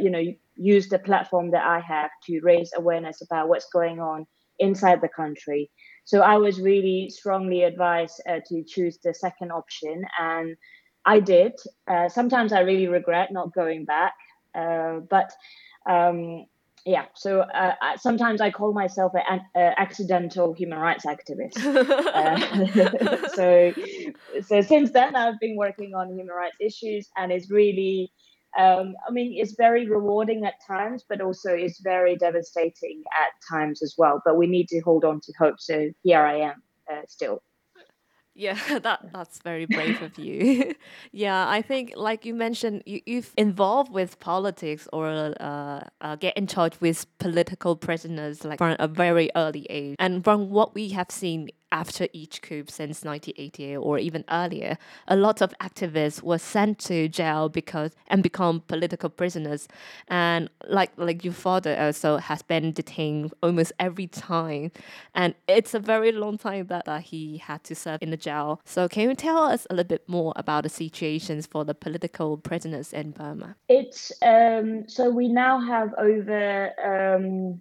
[0.02, 0.22] you know
[0.56, 4.26] use the platform that I have to raise awareness about what's going on
[4.58, 5.70] inside the country.
[6.04, 10.56] So I was really strongly advised to choose the second option and
[11.08, 11.52] I did.
[11.90, 14.14] Uh, sometimes I really regret not going back,
[14.54, 15.32] uh, but
[15.88, 16.44] um,
[16.88, 17.04] yeah.
[17.14, 21.58] So uh, sometimes I call myself an accidental human rights activist.
[22.18, 23.72] Uh, so
[24.42, 28.10] so since then I've been working on human rights issues, and it's really.
[28.58, 33.82] Um, I mean, it's very rewarding at times, but also it's very devastating at times
[33.82, 34.22] as well.
[34.24, 35.60] But we need to hold on to hope.
[35.60, 37.42] So here I am uh, still.
[38.38, 40.76] Yeah, that that's very brave of you.
[41.12, 45.08] yeah, I think like you mentioned, you you've involved with politics or
[45.40, 50.22] uh, uh, get in touch with political prisoners like from a very early age, and
[50.22, 55.40] from what we have seen after each coup since 1988 or even earlier, a lot
[55.40, 59.68] of activists were sent to jail because and become political prisoners.
[60.08, 64.72] And like like your father also has been detained almost every time,
[65.14, 68.60] and it's a very long time that uh, he had to serve in the jail.
[68.64, 72.36] So can you tell us a little bit more about the situations for the political
[72.36, 73.56] prisoners in Burma?
[73.68, 76.72] It's um, so we now have over.
[76.84, 77.60] Um,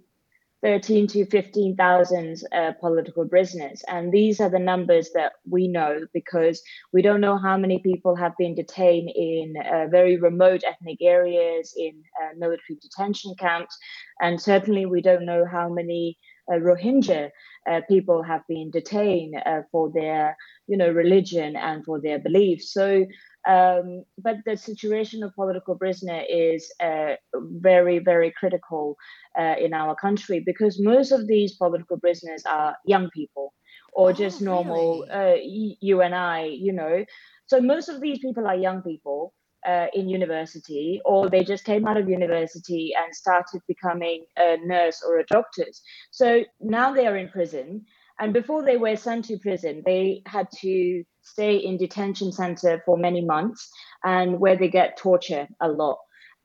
[0.64, 3.84] 13 to 15,000 uh, political prisoners.
[3.88, 8.16] And these are the numbers that we know because we don't know how many people
[8.16, 13.78] have been detained in uh, very remote ethnic areas, in uh, military detention camps.
[14.22, 16.18] And certainly we don't know how many
[16.52, 17.30] uh, Rohingya
[17.70, 20.36] uh, people have been detained uh, for their,
[20.68, 22.72] you know, religion and for their beliefs.
[22.74, 23.06] So
[23.48, 28.98] um, but the situation of political prisoner is uh, very, very critical
[29.40, 33.54] uh, in our country because most of these political prisoners are young people
[33.94, 35.34] or oh, just normal really?
[35.34, 35.38] uh,
[35.82, 37.06] you and I, you know.
[37.46, 39.34] So most of these people are young people
[39.66, 45.02] uh, in university or they just came out of university and started becoming a nurse
[45.08, 45.66] or a doctor.
[46.12, 47.86] So now they are in prison.
[48.20, 52.98] And before they were sent to prison, they had to stay in detention center for
[52.98, 53.70] many months
[54.04, 55.98] and where they get torture a lot.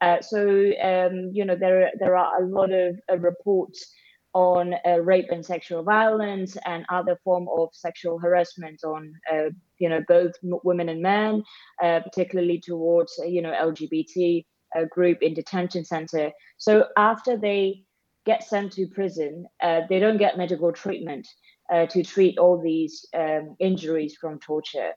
[0.02, 0.40] Uh, so
[0.82, 3.88] um, you know there there are a lot of uh, reports
[4.34, 9.88] on uh, rape and sexual violence and other form of sexual harassment on uh, you
[9.88, 11.42] know both women and men,
[11.82, 14.44] uh, particularly towards uh, you know LGBT
[14.90, 16.32] group in detention center.
[16.56, 17.84] So after they
[18.24, 21.28] get sent to prison, they don't get medical treatment
[21.70, 24.92] uh, to treat all these um, injuries from torture.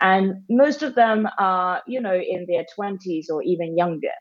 [0.00, 4.16] And most of them are, you know, in their 20s or even younger,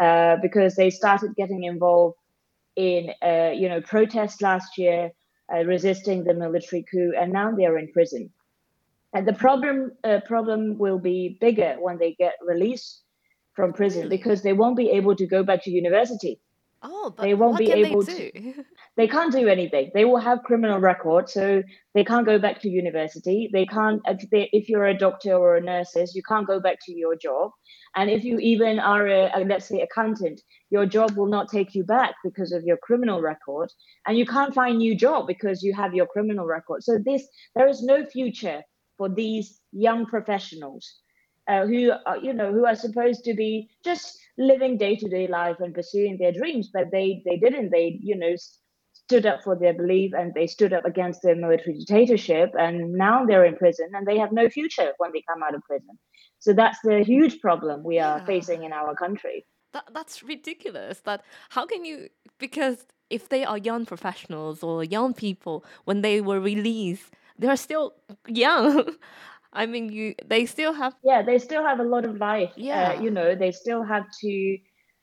[0.00, 2.16] uh, because they started getting involved
[2.76, 5.10] in, uh, you know, protests last year,
[5.52, 8.30] uh, resisting the military coup, and now they are in prison.
[9.14, 13.02] And the problem uh, problem will be bigger when they get released
[13.54, 16.40] from prison because they won't be able to go back to university.
[16.88, 18.54] Oh, but they won't be able to.
[18.96, 19.90] they can't do anything.
[19.92, 21.62] They will have criminal records, so
[21.94, 23.50] they can't go back to university.
[23.52, 24.00] They can't.
[24.06, 27.16] If, they, if you're a doctor or a nurse, you can't go back to your
[27.16, 27.50] job.
[27.96, 31.74] And if you even are a, a, let's say accountant, your job will not take
[31.74, 33.72] you back because of your criminal record,
[34.06, 36.84] and you can't find new job because you have your criminal record.
[36.84, 38.62] So this there is no future
[38.96, 41.00] for these young professionals
[41.48, 45.26] uh, who are, you know who are supposed to be just living day to day
[45.26, 47.70] life and pursuing their dreams, but they they didn't.
[47.70, 48.34] They you know
[49.06, 53.24] stood up for their belief and they stood up against the military dictatorship and now
[53.24, 55.96] they're in prison and they have no future when they come out of prison
[56.40, 58.24] so that's the huge problem we are yeah.
[58.24, 63.58] facing in our country that, that's ridiculous that how can you because if they are
[63.58, 67.94] young professionals or young people when they were released they're still
[68.26, 68.88] young
[69.56, 72.68] i mean you they still have yeah they still have a lot of life uh,
[72.70, 72.88] yeah.
[72.90, 74.58] uh, you know they still have to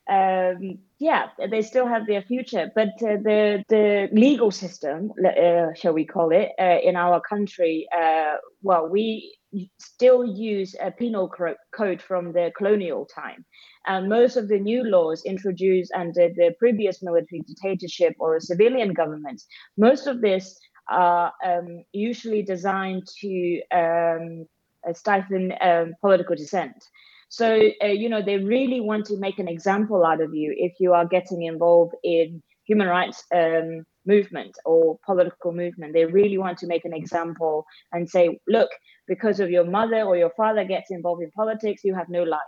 [0.10, 5.94] um, yeah, they still have their future, but uh, the the legal system, uh, shall
[5.94, 9.38] we call it, uh, in our country, uh, well, we
[9.80, 11.32] still use a penal
[11.74, 13.46] code from the colonial time,
[13.88, 18.94] and most of the new laws introduced under the previous military dictatorship or a civilian
[18.94, 19.42] government,
[19.78, 24.46] most of this are um, usually designed to um,
[24.94, 26.84] stifle um, political dissent.
[27.30, 30.74] So, uh, you know, they really want to make an example out of you if
[30.80, 35.94] you are getting involved in human rights um, movement or political movement.
[35.94, 38.70] They really want to make an example and say, look,
[39.08, 42.40] because of your mother or your father gets involved in politics, you have no life.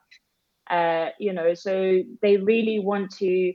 [0.69, 3.54] Uh, you know, so they really want to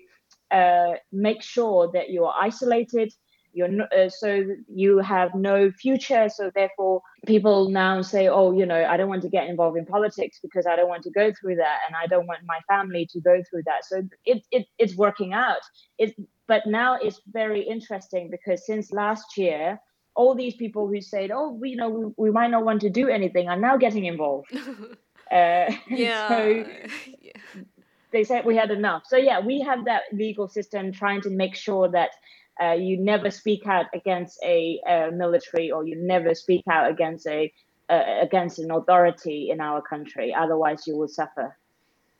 [0.51, 3.13] uh, make sure that you are isolated,
[3.53, 8.67] you're no, uh, so you have no future so therefore people now say oh you
[8.67, 11.33] know i don't want to get involved in politics because i don't want to go
[11.41, 14.67] through that and i don't want my family to go through that so it, it
[14.79, 15.63] it's working out
[15.99, 16.15] it
[16.47, 19.81] but now it's very interesting because since last year
[20.15, 22.91] all these people who said oh we, you know we, we might not want to
[22.91, 24.51] do anything are now getting involved
[25.31, 26.29] Uh, yeah.
[26.29, 26.65] so
[28.13, 29.05] they said we had enough.
[29.07, 32.11] So yeah, we have that legal system trying to make sure that
[32.63, 37.27] uh, you never speak out against a, a, military or you never speak out against
[37.27, 37.53] a
[37.89, 40.33] uh, against an authority in our country.
[40.33, 41.57] Otherwise, you will suffer.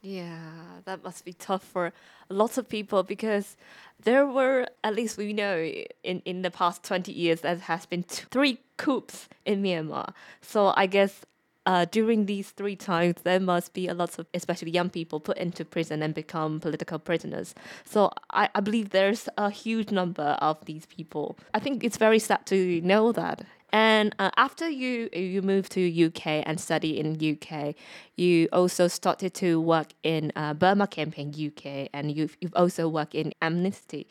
[0.03, 1.93] Yeah, that must be tough for
[2.31, 3.57] lots of people because
[4.03, 5.59] there were, at least we know,
[6.03, 10.15] in, in the past 20 years, there has been three coups in Myanmar.
[10.41, 11.27] So I guess
[11.67, 15.37] uh, during these three times, there must be a lot of, especially young people, put
[15.37, 17.55] into prison and become political prisoners.
[17.85, 21.39] So I, I believe there's a huge number of these people.
[21.55, 23.45] I think it's very sad to know that.
[23.73, 27.77] And uh, after you you moved to UK and study in UK,
[28.17, 33.15] you also started to work in uh, Burma Campaign UK, and you've you've also worked
[33.15, 34.09] in Amnesty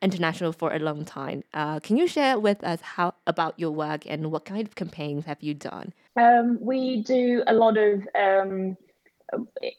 [0.00, 1.44] International for a long time.
[1.52, 5.26] Uh, can you share with us how about your work and what kind of campaigns
[5.26, 5.92] have you done?
[6.16, 8.76] Um, we do a lot of um,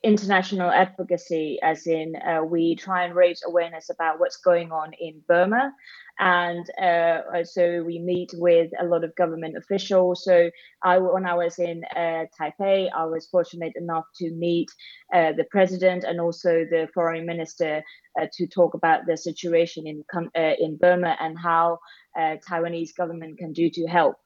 [0.04, 5.22] international advocacy, as in uh, we try and raise awareness about what's going on in
[5.28, 5.74] Burma.
[6.20, 10.24] And uh, so we meet with a lot of government officials.
[10.24, 10.50] So
[10.84, 14.70] I, when I was in uh, Taipei, I was fortunate enough to meet
[15.14, 17.84] uh, the president and also the foreign minister
[18.20, 21.80] uh, to talk about the situation in uh, in Burma and how
[22.16, 24.18] Taiwanese government can do to help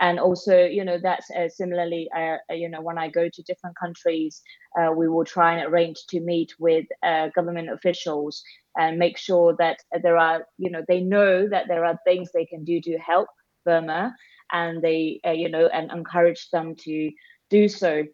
[0.00, 3.42] and also you know that's uh, similarly uh, uh, you know when i go to
[3.42, 4.42] different countries
[4.80, 8.42] uh, we will try and arrange to meet with uh, government officials
[8.76, 12.46] and make sure that there are you know they know that there are things they
[12.46, 13.28] can do to help
[13.64, 14.14] burma
[14.52, 17.10] and they uh, you know and encourage them to
[17.50, 18.04] do so.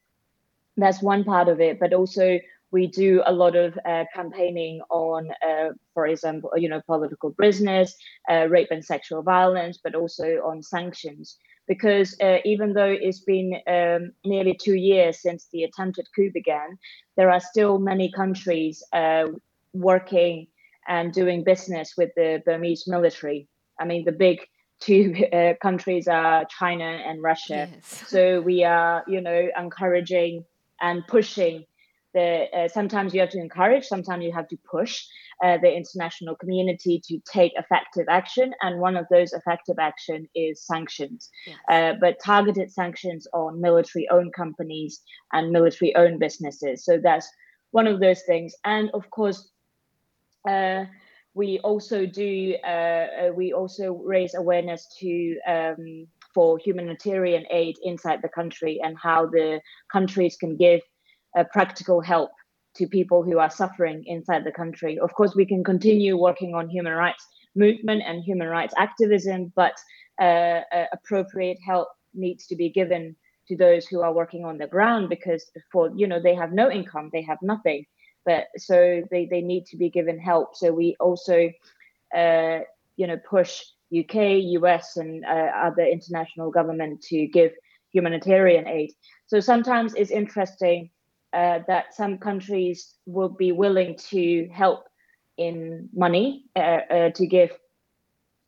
[0.78, 2.38] That's one part of it but also
[2.72, 7.94] we do a lot of uh, campaigning on, uh, for example, you know, political prisoners,
[8.28, 13.60] uh, rape and sexual violence, but also on sanctions because uh, even though it's been
[13.66, 16.78] um, nearly two years since the attempted coup began,
[17.16, 19.26] there are still many countries uh,
[19.72, 20.46] working
[20.88, 23.48] and doing business with the Burmese military.
[23.80, 24.38] I mean, the big
[24.80, 27.68] two uh, countries are China and Russia.
[27.72, 28.04] Yes.
[28.08, 30.44] So we are, you know, encouraging
[30.80, 31.64] and pushing
[32.16, 32.30] the.
[32.56, 35.04] Uh, sometimes you have to encourage, sometimes you have to push
[35.44, 38.48] uh, the international community to take effective action.
[38.62, 41.56] And one of those effective action is sanctions, yes.
[41.74, 45.02] uh, but targeted sanctions on military-owned companies
[45.32, 46.84] and military-owned businesses.
[46.84, 47.28] So that's
[47.70, 48.54] one of those things.
[48.64, 49.50] And of course,
[50.48, 50.84] uh,
[51.34, 52.56] we also do.
[52.64, 55.38] Uh, uh, we also raise awareness to.
[55.46, 56.06] Um,
[56.36, 59.58] for humanitarian aid inside the country and how the
[59.90, 60.82] countries can give
[61.36, 62.30] uh, practical help
[62.76, 64.98] to people who are suffering inside the country.
[64.98, 67.24] Of course, we can continue working on human rights
[67.54, 69.74] movement and human rights activism, but
[70.20, 70.60] uh,
[70.92, 73.16] appropriate help needs to be given
[73.48, 76.70] to those who are working on the ground because for you know they have no
[76.70, 77.86] income, they have nothing,
[78.24, 80.56] but so they they need to be given help.
[80.56, 81.50] So we also
[82.14, 82.60] uh,
[82.96, 83.62] you know push
[83.96, 87.52] UK, US, and uh, other international government to give
[87.92, 88.90] humanitarian aid.
[89.26, 90.90] So sometimes it's interesting
[91.32, 94.84] uh, that some countries will be willing to help
[95.36, 97.50] in money uh, uh, to give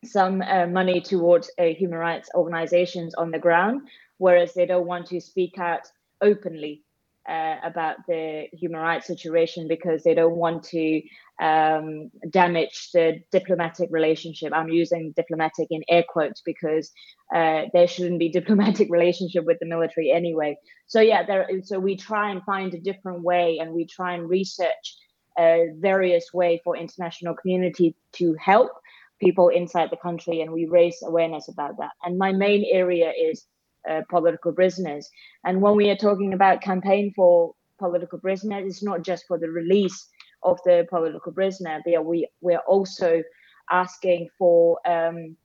[0.05, 5.07] some uh, money towards uh, human rights organizations on the ground, whereas they don't want
[5.07, 5.91] to speak out
[6.23, 6.85] openly
[7.29, 11.03] uh, about the human rights situation because they don't want to
[11.41, 14.53] um, damage the diplomatic relationship.
[14.55, 16.91] I'm using diplomatic in air quotes because
[17.35, 20.57] uh, there shouldn't be diplomatic relationship with the military anyway.
[20.87, 21.49] So yeah, there.
[21.63, 24.97] So we try and find a different way, and we try and research
[25.39, 28.73] a various way for international community to help
[29.21, 31.91] people inside the country, and we raise awareness about that.
[32.03, 33.47] And my main area is
[33.89, 35.09] uh, political prisoners.
[35.45, 39.51] And when we are talking about campaign for political prisoners, it's not just for the
[39.51, 40.09] release
[40.43, 43.23] of the political prisoner, but we we're also
[43.71, 45.37] asking for um,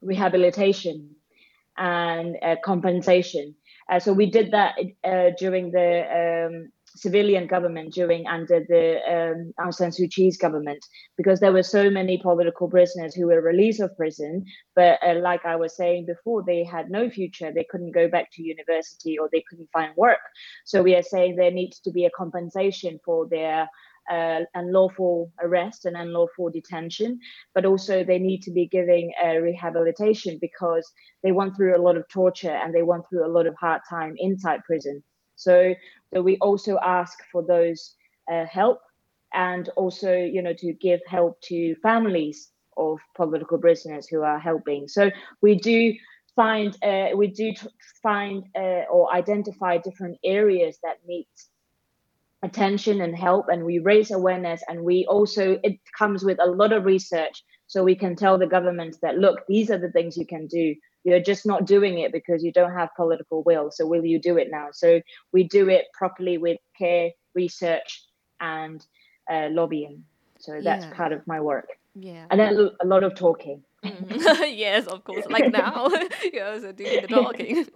[0.00, 1.10] rehabilitation
[1.76, 3.54] and uh, compensation.
[3.88, 9.52] Uh, so we did that uh, during the um, civilian government during under the um,
[9.60, 10.84] Aung San Suu Kyi's government
[11.16, 14.44] because there were so many political prisoners who were released of prison,
[14.74, 17.52] but uh, like I was saying before, they had no future.
[17.52, 20.18] They couldn't go back to university or they couldn't find work.
[20.64, 23.68] So we are saying there needs to be a compensation for their
[24.10, 27.18] uh, unlawful arrest and unlawful detention,
[27.54, 30.90] but also they need to be giving a rehabilitation because
[31.22, 33.82] they went through a lot of torture and they went through a lot of hard
[33.88, 35.02] time inside prison.
[35.38, 35.74] So,
[36.12, 37.94] so we also ask for those
[38.30, 38.80] uh, help
[39.32, 44.88] and also, you know, to give help to families of political prisoners who are helping.
[44.88, 45.10] So
[45.42, 45.94] we do
[46.36, 47.52] find uh, we do
[48.02, 51.26] find uh, or identify different areas that need
[52.42, 56.72] attention and help and we raise awareness and we also it comes with a lot
[56.72, 60.24] of research so we can tell the government that look these are the things you
[60.24, 60.72] can do
[61.04, 64.36] you're just not doing it because you don't have political will so will you do
[64.36, 65.00] it now so
[65.32, 68.04] we do it properly with care research
[68.40, 68.86] and
[69.30, 70.04] uh, lobbying
[70.38, 70.92] so that's yeah.
[70.94, 74.56] part of my work yeah and then a lot of talking Mm.
[74.56, 75.26] yes, of course.
[75.26, 75.88] Like now,
[76.32, 77.66] you're also doing the talking.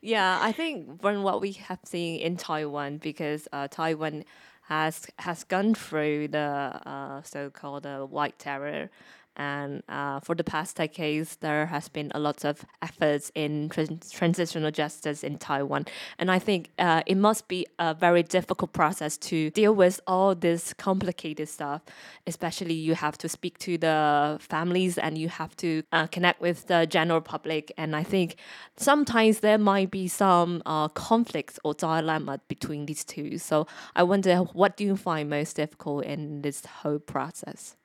[0.00, 4.24] yeah, I think from what we have seen in Taiwan, because uh, Taiwan
[4.62, 6.38] has has gone through the
[6.84, 8.90] uh, so-called uh, white terror
[9.38, 14.10] and uh, for the past decades, there has been a lot of efforts in trans-
[14.10, 15.86] transitional justice in Taiwan.
[16.18, 20.34] And I think uh, it must be a very difficult process to deal with all
[20.34, 21.82] this complicated stuff.
[22.26, 26.66] Especially, you have to speak to the families and you have to uh, connect with
[26.66, 27.72] the general public.
[27.78, 28.36] And I think
[28.76, 33.38] sometimes there might be some uh, conflicts or dilemma between these two.
[33.38, 37.76] So I wonder, what do you find most difficult in this whole process?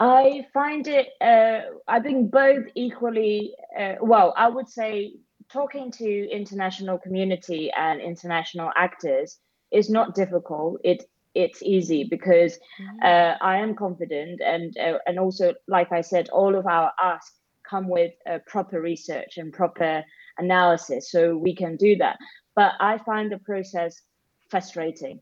[0.00, 5.12] I find it, uh, I think both equally, uh, well, I would say
[5.52, 9.38] talking to international community and international actors
[9.70, 10.80] is not difficult.
[10.84, 12.98] It it's easy because mm-hmm.
[13.04, 17.36] uh, I am confident and uh, and also like I said, all of our asks
[17.68, 20.02] come with uh, proper research and proper
[20.38, 22.18] analysis, so we can do that.
[22.56, 24.00] But I find the process
[24.48, 25.20] frustrating,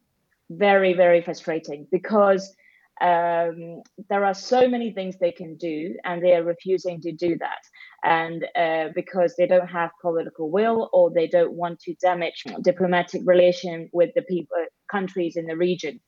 [0.51, 2.55] very very frustrating because
[3.01, 7.39] um, there are so many things they can do, and they are refusing to do
[7.39, 7.63] that.
[8.05, 13.23] And uh, because they don't have political will, or they don't want to damage diplomatic
[13.25, 14.57] relation with the people,
[14.91, 16.01] countries in the region.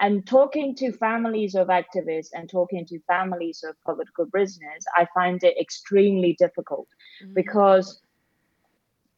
[0.00, 5.42] And talking to families of activists and talking to families of political prisoners, I find
[5.42, 6.86] it extremely difficult
[7.22, 7.34] mm-hmm.
[7.34, 8.00] because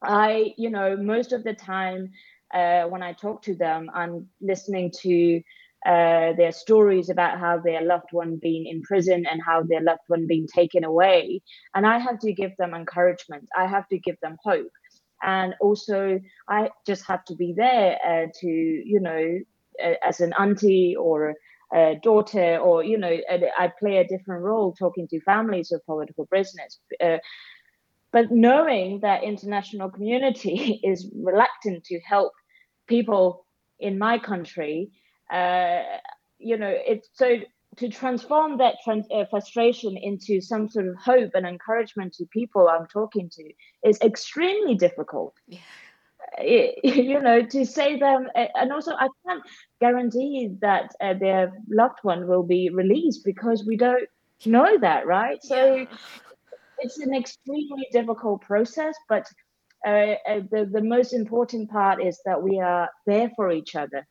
[0.03, 2.13] I, you know, most of the time
[2.55, 5.43] uh, when I talk to them, I'm listening to
[5.87, 10.03] uh, their stories about how their loved one being in prison and how their loved
[10.09, 11.41] one being taken away.
[11.75, 13.49] And I have to give them encouragement.
[13.57, 14.71] I have to give them hope.
[15.23, 19.39] And also, I just have to be there uh, to, you know,
[19.83, 21.35] uh, as an auntie or
[21.73, 23.19] a daughter, or, you know,
[23.59, 26.79] I play a different role talking to families of political prisoners.
[27.03, 27.19] Uh,
[28.13, 32.33] but knowing that international community is reluctant to help
[32.87, 33.47] people
[33.79, 34.91] in my country
[35.31, 35.83] uh,
[36.39, 37.37] you know, it's so
[37.77, 42.69] to transform that trans- uh, frustration into some sort of hope and encouragement to people
[42.69, 43.53] I'm talking to
[43.85, 45.35] is extremely difficult.
[45.47, 45.59] Yeah.
[46.39, 49.43] It, you know, to say them, uh, and also I can't
[49.81, 54.09] guarantee that uh, their loved one will be released because we don't
[54.45, 55.43] know that, right?
[55.43, 55.85] So yeah.
[56.79, 59.27] it's an extremely difficult process, but
[59.87, 64.07] uh, uh, the the most important part is that we are there for each other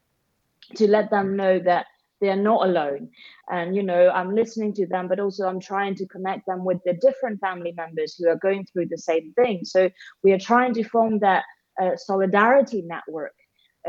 [0.75, 1.85] to let them know that
[2.21, 3.09] they are not alone.
[3.49, 6.79] And you know i'm listening to them but also i'm trying to connect them with
[6.85, 9.61] the different family members who are going through the same thing.
[9.63, 9.89] So
[10.23, 11.43] we are trying to form that
[11.81, 13.33] uh, solidarity network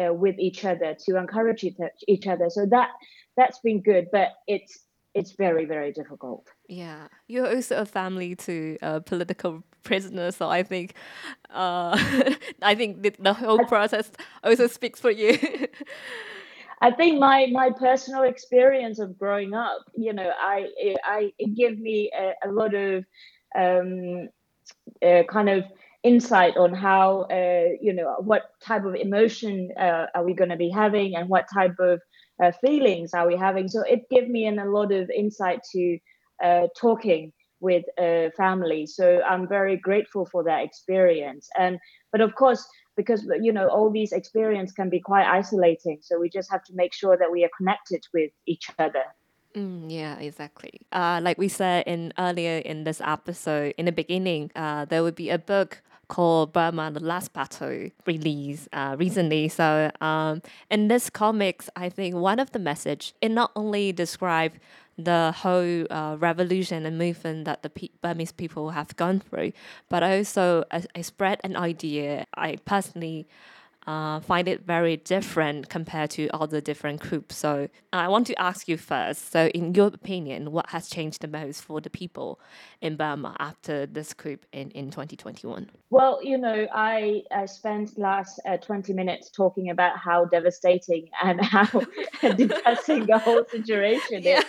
[0.01, 1.65] uh, with each other to encourage
[2.07, 2.49] each other.
[2.51, 2.91] So that
[3.37, 4.81] that's been good but it's
[5.13, 6.47] it's very very difficult.
[6.69, 7.09] Yeah.
[7.27, 10.95] You're also a family to uh, political prisoners so i think
[11.51, 11.99] uh,
[12.63, 14.11] i think the, the whole process
[14.45, 15.39] also speaks for you
[16.81, 20.69] I think my my personal experience of growing up, you know, I
[21.05, 23.05] I it gave me a, a lot of
[23.59, 24.29] um,
[25.05, 25.65] uh, kind of
[26.03, 30.57] insight on how uh, you know what type of emotion uh, are we going to
[30.57, 32.01] be having and what type of
[32.43, 33.69] uh, feelings are we having.
[33.69, 35.99] So it gave me an, a lot of insight to
[36.43, 38.87] uh, talking with uh, family.
[38.87, 41.49] So I'm very grateful for that experience.
[41.59, 41.79] And
[42.13, 42.67] but of course
[42.97, 46.73] because you know all these experiences can be quite isolating so we just have to
[46.75, 49.05] make sure that we are connected with each other
[49.55, 50.81] Mm, yeah, exactly.
[50.93, 55.17] Uh, like we said in earlier in this episode, in the beginning, uh, there would
[55.17, 59.49] be a book called Burma: The Last Battle released uh, recently.
[59.49, 64.53] So, um, in this comics, I think one of the message it not only describe
[65.05, 69.53] the whole uh, revolution and movement that the P- Burmese people have gone through,
[69.89, 72.27] but also I, I spread an idea.
[72.35, 73.27] I personally
[73.87, 77.37] uh, find it very different compared to all the different groups.
[77.37, 79.33] So I want to ask you first.
[79.33, 82.41] So, in your opinion, what has changed the most for the people
[82.81, 85.71] in Burma after this coup in, in 2021?
[85.89, 91.41] Well, you know, I, I spent last uh, 20 minutes talking about how devastating and
[91.45, 91.65] how
[92.37, 94.39] depressing the whole situation yeah.
[94.39, 94.45] is.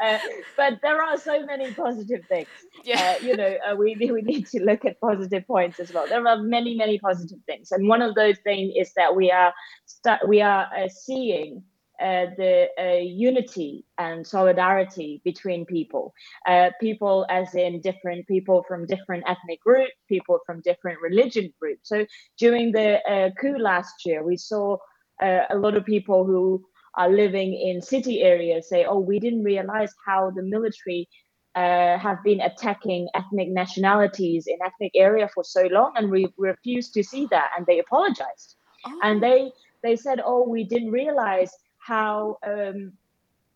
[0.00, 0.18] Uh,
[0.56, 2.48] but there are so many positive things.
[2.84, 3.16] Yeah.
[3.16, 6.06] Uh, you know, uh, we we need to look at positive points as well.
[6.06, 9.52] There are many many positive things, and one of those things is that we are
[9.86, 11.62] start, we are uh, seeing
[12.00, 16.12] uh, the uh, unity and solidarity between people.
[16.46, 21.88] Uh, people, as in different people from different ethnic groups, people from different religion groups.
[21.88, 22.04] So
[22.38, 24.76] during the uh, coup last year, we saw
[25.22, 26.62] uh, a lot of people who
[26.96, 31.08] are living in city areas say, "Oh, we didn't realize how the military."
[31.54, 36.92] Uh, have been attacking ethnic nationalities in ethnic area for so long, and we refused
[36.92, 39.00] to see that, and they apologized, oh.
[39.02, 39.50] and they
[39.82, 42.92] they said, "Oh, we didn't realize how um,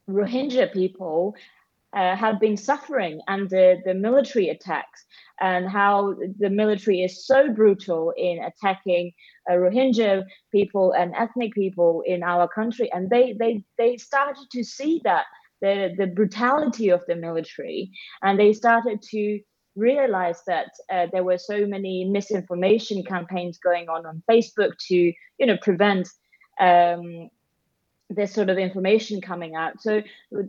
[0.08, 1.34] Rohingya people
[1.96, 5.04] uh, have been suffering under the military attacks
[5.40, 9.12] and how the military is so brutal in attacking
[9.50, 12.90] uh, Rohingya people and ethnic people in our country.
[12.92, 15.24] And they, they, they started to see that
[15.60, 17.90] the, the brutality of the military
[18.22, 19.40] and they started to
[19.76, 25.46] realize that uh, there were so many misinformation campaigns going on on Facebook to you
[25.46, 26.08] know prevent
[26.60, 27.30] um,
[28.10, 29.80] this sort of information coming out.
[29.80, 30.02] So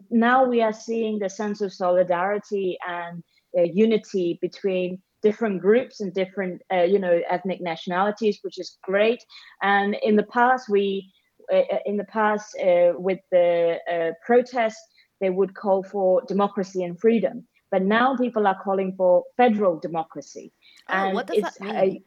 [0.09, 3.23] now we are seeing the sense of solidarity and
[3.57, 9.23] uh, unity between different groups and different, uh, you know, ethnic nationalities, which is great.
[9.61, 11.11] And in the past, we,
[11.53, 14.83] uh, uh in the past, uh, with the uh, protests,
[15.19, 17.47] they would call for democracy and freedom.
[17.69, 20.51] But now people are calling for federal democracy.
[20.89, 22.03] Oh, and what does that mean?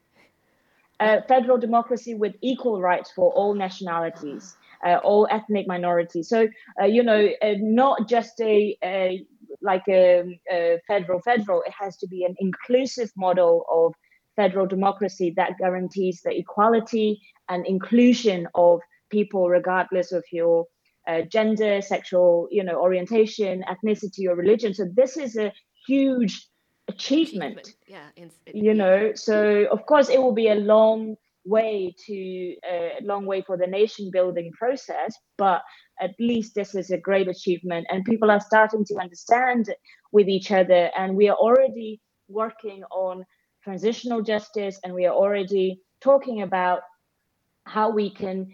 [1.28, 4.56] federal democracy with equal rights for all nationalities
[5.02, 6.28] all ethnic minorities.
[6.28, 6.48] So
[6.80, 9.24] uh, you know, uh, not just a, a
[9.62, 11.62] like a, a, federal federal.
[11.62, 13.94] It has to be an inclusive model of
[14.36, 18.80] federal democracy that guarantees the equality and inclusion of
[19.10, 20.66] people, regardless of your
[21.06, 24.74] uh, gender, sexual, you know, orientation, ethnicity, or religion.
[24.74, 25.52] So this is a
[25.86, 26.48] huge
[26.88, 27.58] achievement.
[27.58, 27.76] achievement.
[27.86, 29.12] Yeah, it, you know.
[29.14, 33.66] So of course, it will be a long way to a long way for the
[33.66, 35.62] nation building process but
[36.00, 37.86] at least this is a great achievement.
[37.90, 39.66] And people are starting to understand
[40.12, 43.24] with each other and we are already working on
[43.62, 46.80] transitional justice and we are already talking about
[47.64, 48.48] how we can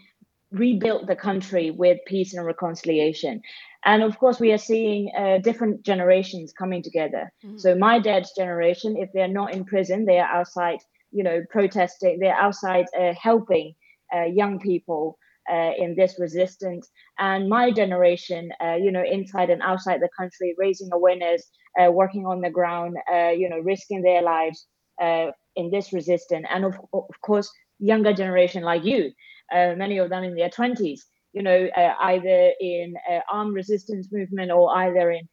[0.52, 3.40] rebuild the country with peace and reconciliation.
[3.84, 7.32] And of course we are seeing uh, different generations coming together.
[7.44, 7.58] Mm-hmm.
[7.58, 10.80] so my dad's generation if they're not in prison they are outside
[11.12, 12.18] you know, protesting.
[12.18, 13.74] They're outside uh, helping
[14.14, 15.18] uh, young people
[15.50, 16.88] uh, in this resistance.
[17.18, 21.42] And my generation, uh, you know, inside and outside the country, raising awareness,
[21.80, 24.66] uh, working on the ground, uh, you know, risking their lives
[25.56, 26.46] in this resistance.
[26.50, 29.10] And of, of course, younger generation like you,
[29.52, 31.00] many of them in their 20s,
[31.32, 31.68] you know,
[32.00, 32.94] either in
[33.32, 35.28] armed resistance movement or either in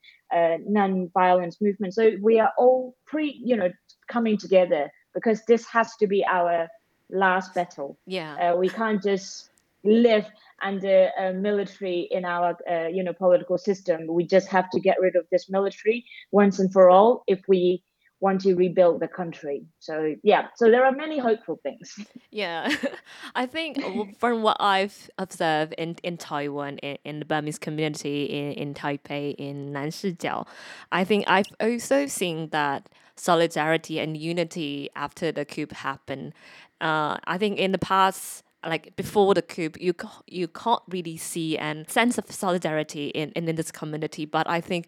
[0.65, 1.93] non-violence movement.
[1.93, 3.69] So we are all pre, you know,
[4.09, 6.67] coming together because this has to be our
[7.09, 7.97] last battle.
[8.05, 9.49] Yeah, uh, we can't just
[9.83, 10.25] live
[10.61, 14.07] under a military in our uh, you know political system.
[14.07, 17.83] We just have to get rid of this military once and for all if we
[18.19, 19.63] want to rebuild the country.
[19.79, 21.95] So yeah, so there are many hopeful things.
[22.31, 22.75] Yeah,
[23.35, 23.79] I think
[24.19, 29.33] from what I've observed in, in Taiwan, in, in the Burmese community in, in Taipei,
[29.37, 30.45] in Nanshijiao,
[30.91, 36.33] I think I've also seen that solidarity and unity after the coup happened.
[36.79, 39.93] Uh, I think in the past, like before the coup, you
[40.27, 44.25] you can't really see and sense of solidarity in, in, in this community.
[44.25, 44.87] But I think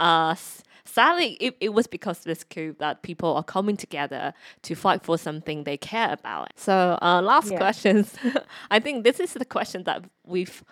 [0.00, 0.34] uh,
[0.86, 4.32] sadly, it, it was because of this coup that people are coming together
[4.62, 6.52] to fight for something they care about.
[6.56, 7.58] So, uh, last yeah.
[7.58, 8.14] questions.
[8.70, 10.64] I think this is the question that we've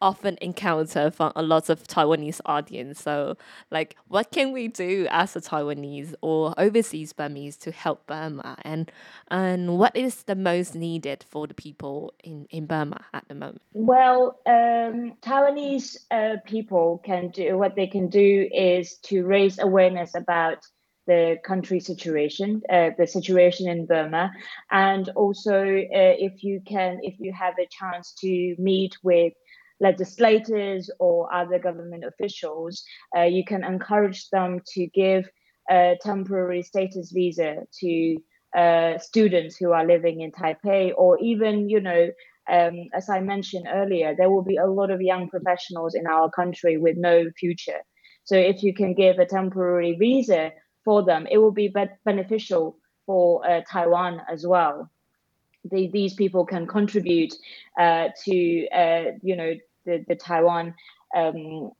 [0.00, 3.02] often encounter from a lot of Taiwanese audience.
[3.02, 3.36] So,
[3.70, 8.90] like, what can we do as a Taiwanese or overseas Burmese to help Burma, and
[9.30, 13.62] and what is the most needed for the people in in Burma at the moment?
[13.72, 20.14] Well, um, Taiwanese uh, people can do what they can do is to raise awareness
[20.14, 20.58] about
[21.06, 24.30] the country situation, uh, the situation in Burma,
[24.70, 29.32] and also uh, if you can, if you have a chance to meet with
[29.80, 32.82] legislators or other government officials,
[33.16, 35.28] uh, you can encourage them to give
[35.70, 38.16] a temporary status visa to
[38.56, 42.08] uh, students who are living in Taipei, or even, you know,
[42.50, 46.30] um, as I mentioned earlier, there will be a lot of young professionals in our
[46.30, 47.80] country with no future.
[48.24, 50.52] So if you can give a temporary visa
[50.84, 54.90] for them, it will be be- beneficial for uh, Taiwan as well.
[55.70, 57.34] The, these people can contribute
[57.78, 59.54] uh, to, uh, you know,
[59.88, 60.74] the, the Taiwan
[61.16, 61.72] um,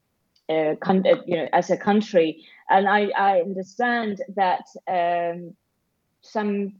[0.48, 5.54] uh, con- uh, you know as a country and i i understand that um,
[6.22, 6.72] some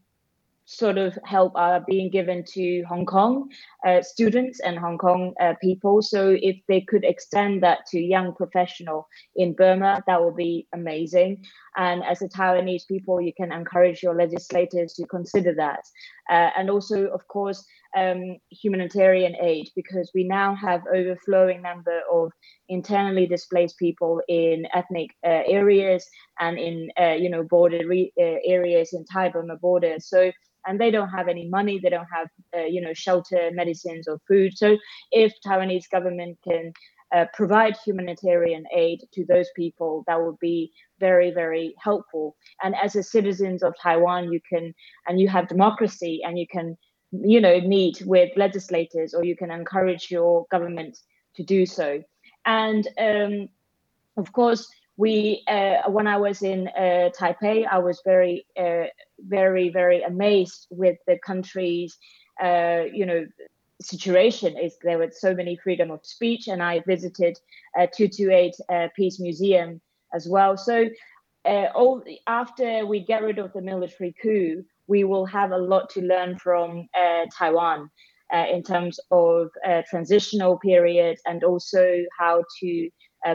[0.71, 3.49] sort of help are being given to Hong Kong
[3.87, 6.03] uh, students and Hong Kong uh, people.
[6.03, 11.43] So if they could extend that to young professional in Burma, that would be amazing.
[11.79, 15.85] And as a Taiwanese people, you can encourage your legislators to consider that.
[16.29, 17.65] Uh, and also, of course,
[17.97, 22.31] um, humanitarian aid because we now have overflowing number of
[22.69, 26.07] internally displaced people in ethnic uh, areas
[26.39, 29.97] and in uh, you know border re- uh, areas in Thai Burma border.
[30.01, 30.31] So
[30.67, 34.19] and they don't have any money they don't have uh, you know shelter medicines or
[34.29, 34.77] food so
[35.11, 36.73] if taiwanese government can
[37.15, 40.71] uh, provide humanitarian aid to those people that would be
[41.01, 44.75] very very helpful and as a citizens of taiwan you can
[45.07, 46.77] and you have democracy and you can
[47.13, 50.99] you know meet with legislators or you can encourage your government
[51.35, 52.03] to do so
[52.45, 53.49] and um,
[54.17, 58.87] of course we uh, when I was in uh, Taipei, I was very, uh,
[59.21, 61.97] very, very amazed with the country's,
[62.43, 63.25] uh, you know,
[63.81, 64.59] situation.
[64.59, 67.39] Is there was so many freedom of speech, and I visited
[67.79, 69.81] uh, 228 uh, Peace Museum
[70.13, 70.57] as well.
[70.57, 70.89] So,
[71.45, 76.01] all after we get rid of the military coup, we will have a lot to
[76.01, 76.89] learn from
[77.39, 77.91] Taiwan.
[78.33, 79.49] in terms of
[79.91, 81.85] transitional period and also
[82.19, 82.91] how to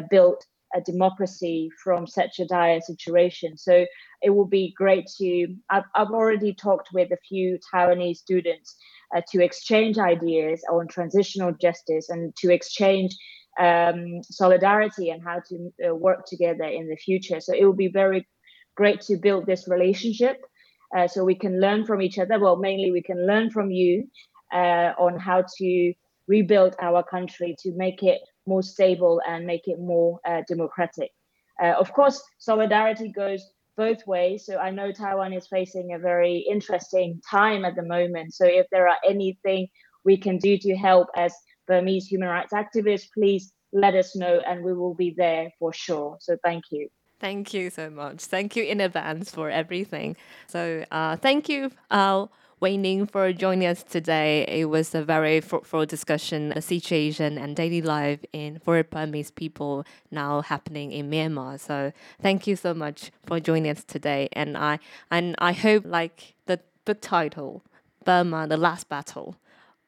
[0.10, 0.38] build
[0.74, 3.58] a democracy from such a dire situation.
[3.58, 3.86] So
[4.22, 5.56] it will be great to.
[5.70, 8.76] I've, I've already talked with a few Taiwanese students
[9.16, 13.16] uh, to exchange ideas on transitional justice and to exchange
[13.60, 17.40] um, solidarity and how to uh, work together in the future.
[17.40, 18.28] So it will be very
[18.76, 20.38] great to build this relationship
[20.96, 22.40] uh, so we can learn from each other.
[22.40, 24.08] Well, mainly we can learn from you
[24.54, 25.94] uh, on how to
[26.28, 31.12] rebuild our country to make it more stable and make it more uh, democratic.
[31.62, 34.46] Uh, of course, solidarity goes both ways.
[34.46, 38.34] So I know Taiwan is facing a very interesting time at the moment.
[38.34, 39.68] So if there are anything
[40.06, 41.34] we can do to help as
[41.68, 46.18] Burmese human rights activists, please let us know and we will be there for sure.
[46.20, 46.90] So thank you.
[47.24, 48.26] Thank you so much.
[48.26, 50.18] Thank you in advance for everything.
[50.48, 51.72] So uh, thank you.
[51.90, 52.26] Uh,
[52.60, 54.44] for joining us today.
[54.46, 59.86] It was a very fruitful discussion, the situation and daily life in for Burmese people
[60.12, 61.62] now happening in Myanmar.
[61.62, 64.28] So thank you so much for joining us today.
[64.34, 67.64] And I and I hope like the book title,
[68.04, 69.38] Burma: The Last Battle.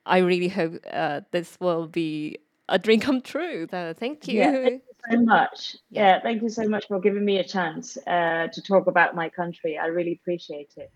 [0.05, 2.37] I really hope uh, this will be
[2.69, 3.67] a dream come true.
[3.69, 4.39] So thank you.
[4.39, 5.75] Yeah, thank you so much.
[5.89, 6.19] Yeah.
[6.21, 9.77] thank you so much for giving me a chance uh, to talk about my country.
[9.77, 10.91] I really appreciate it.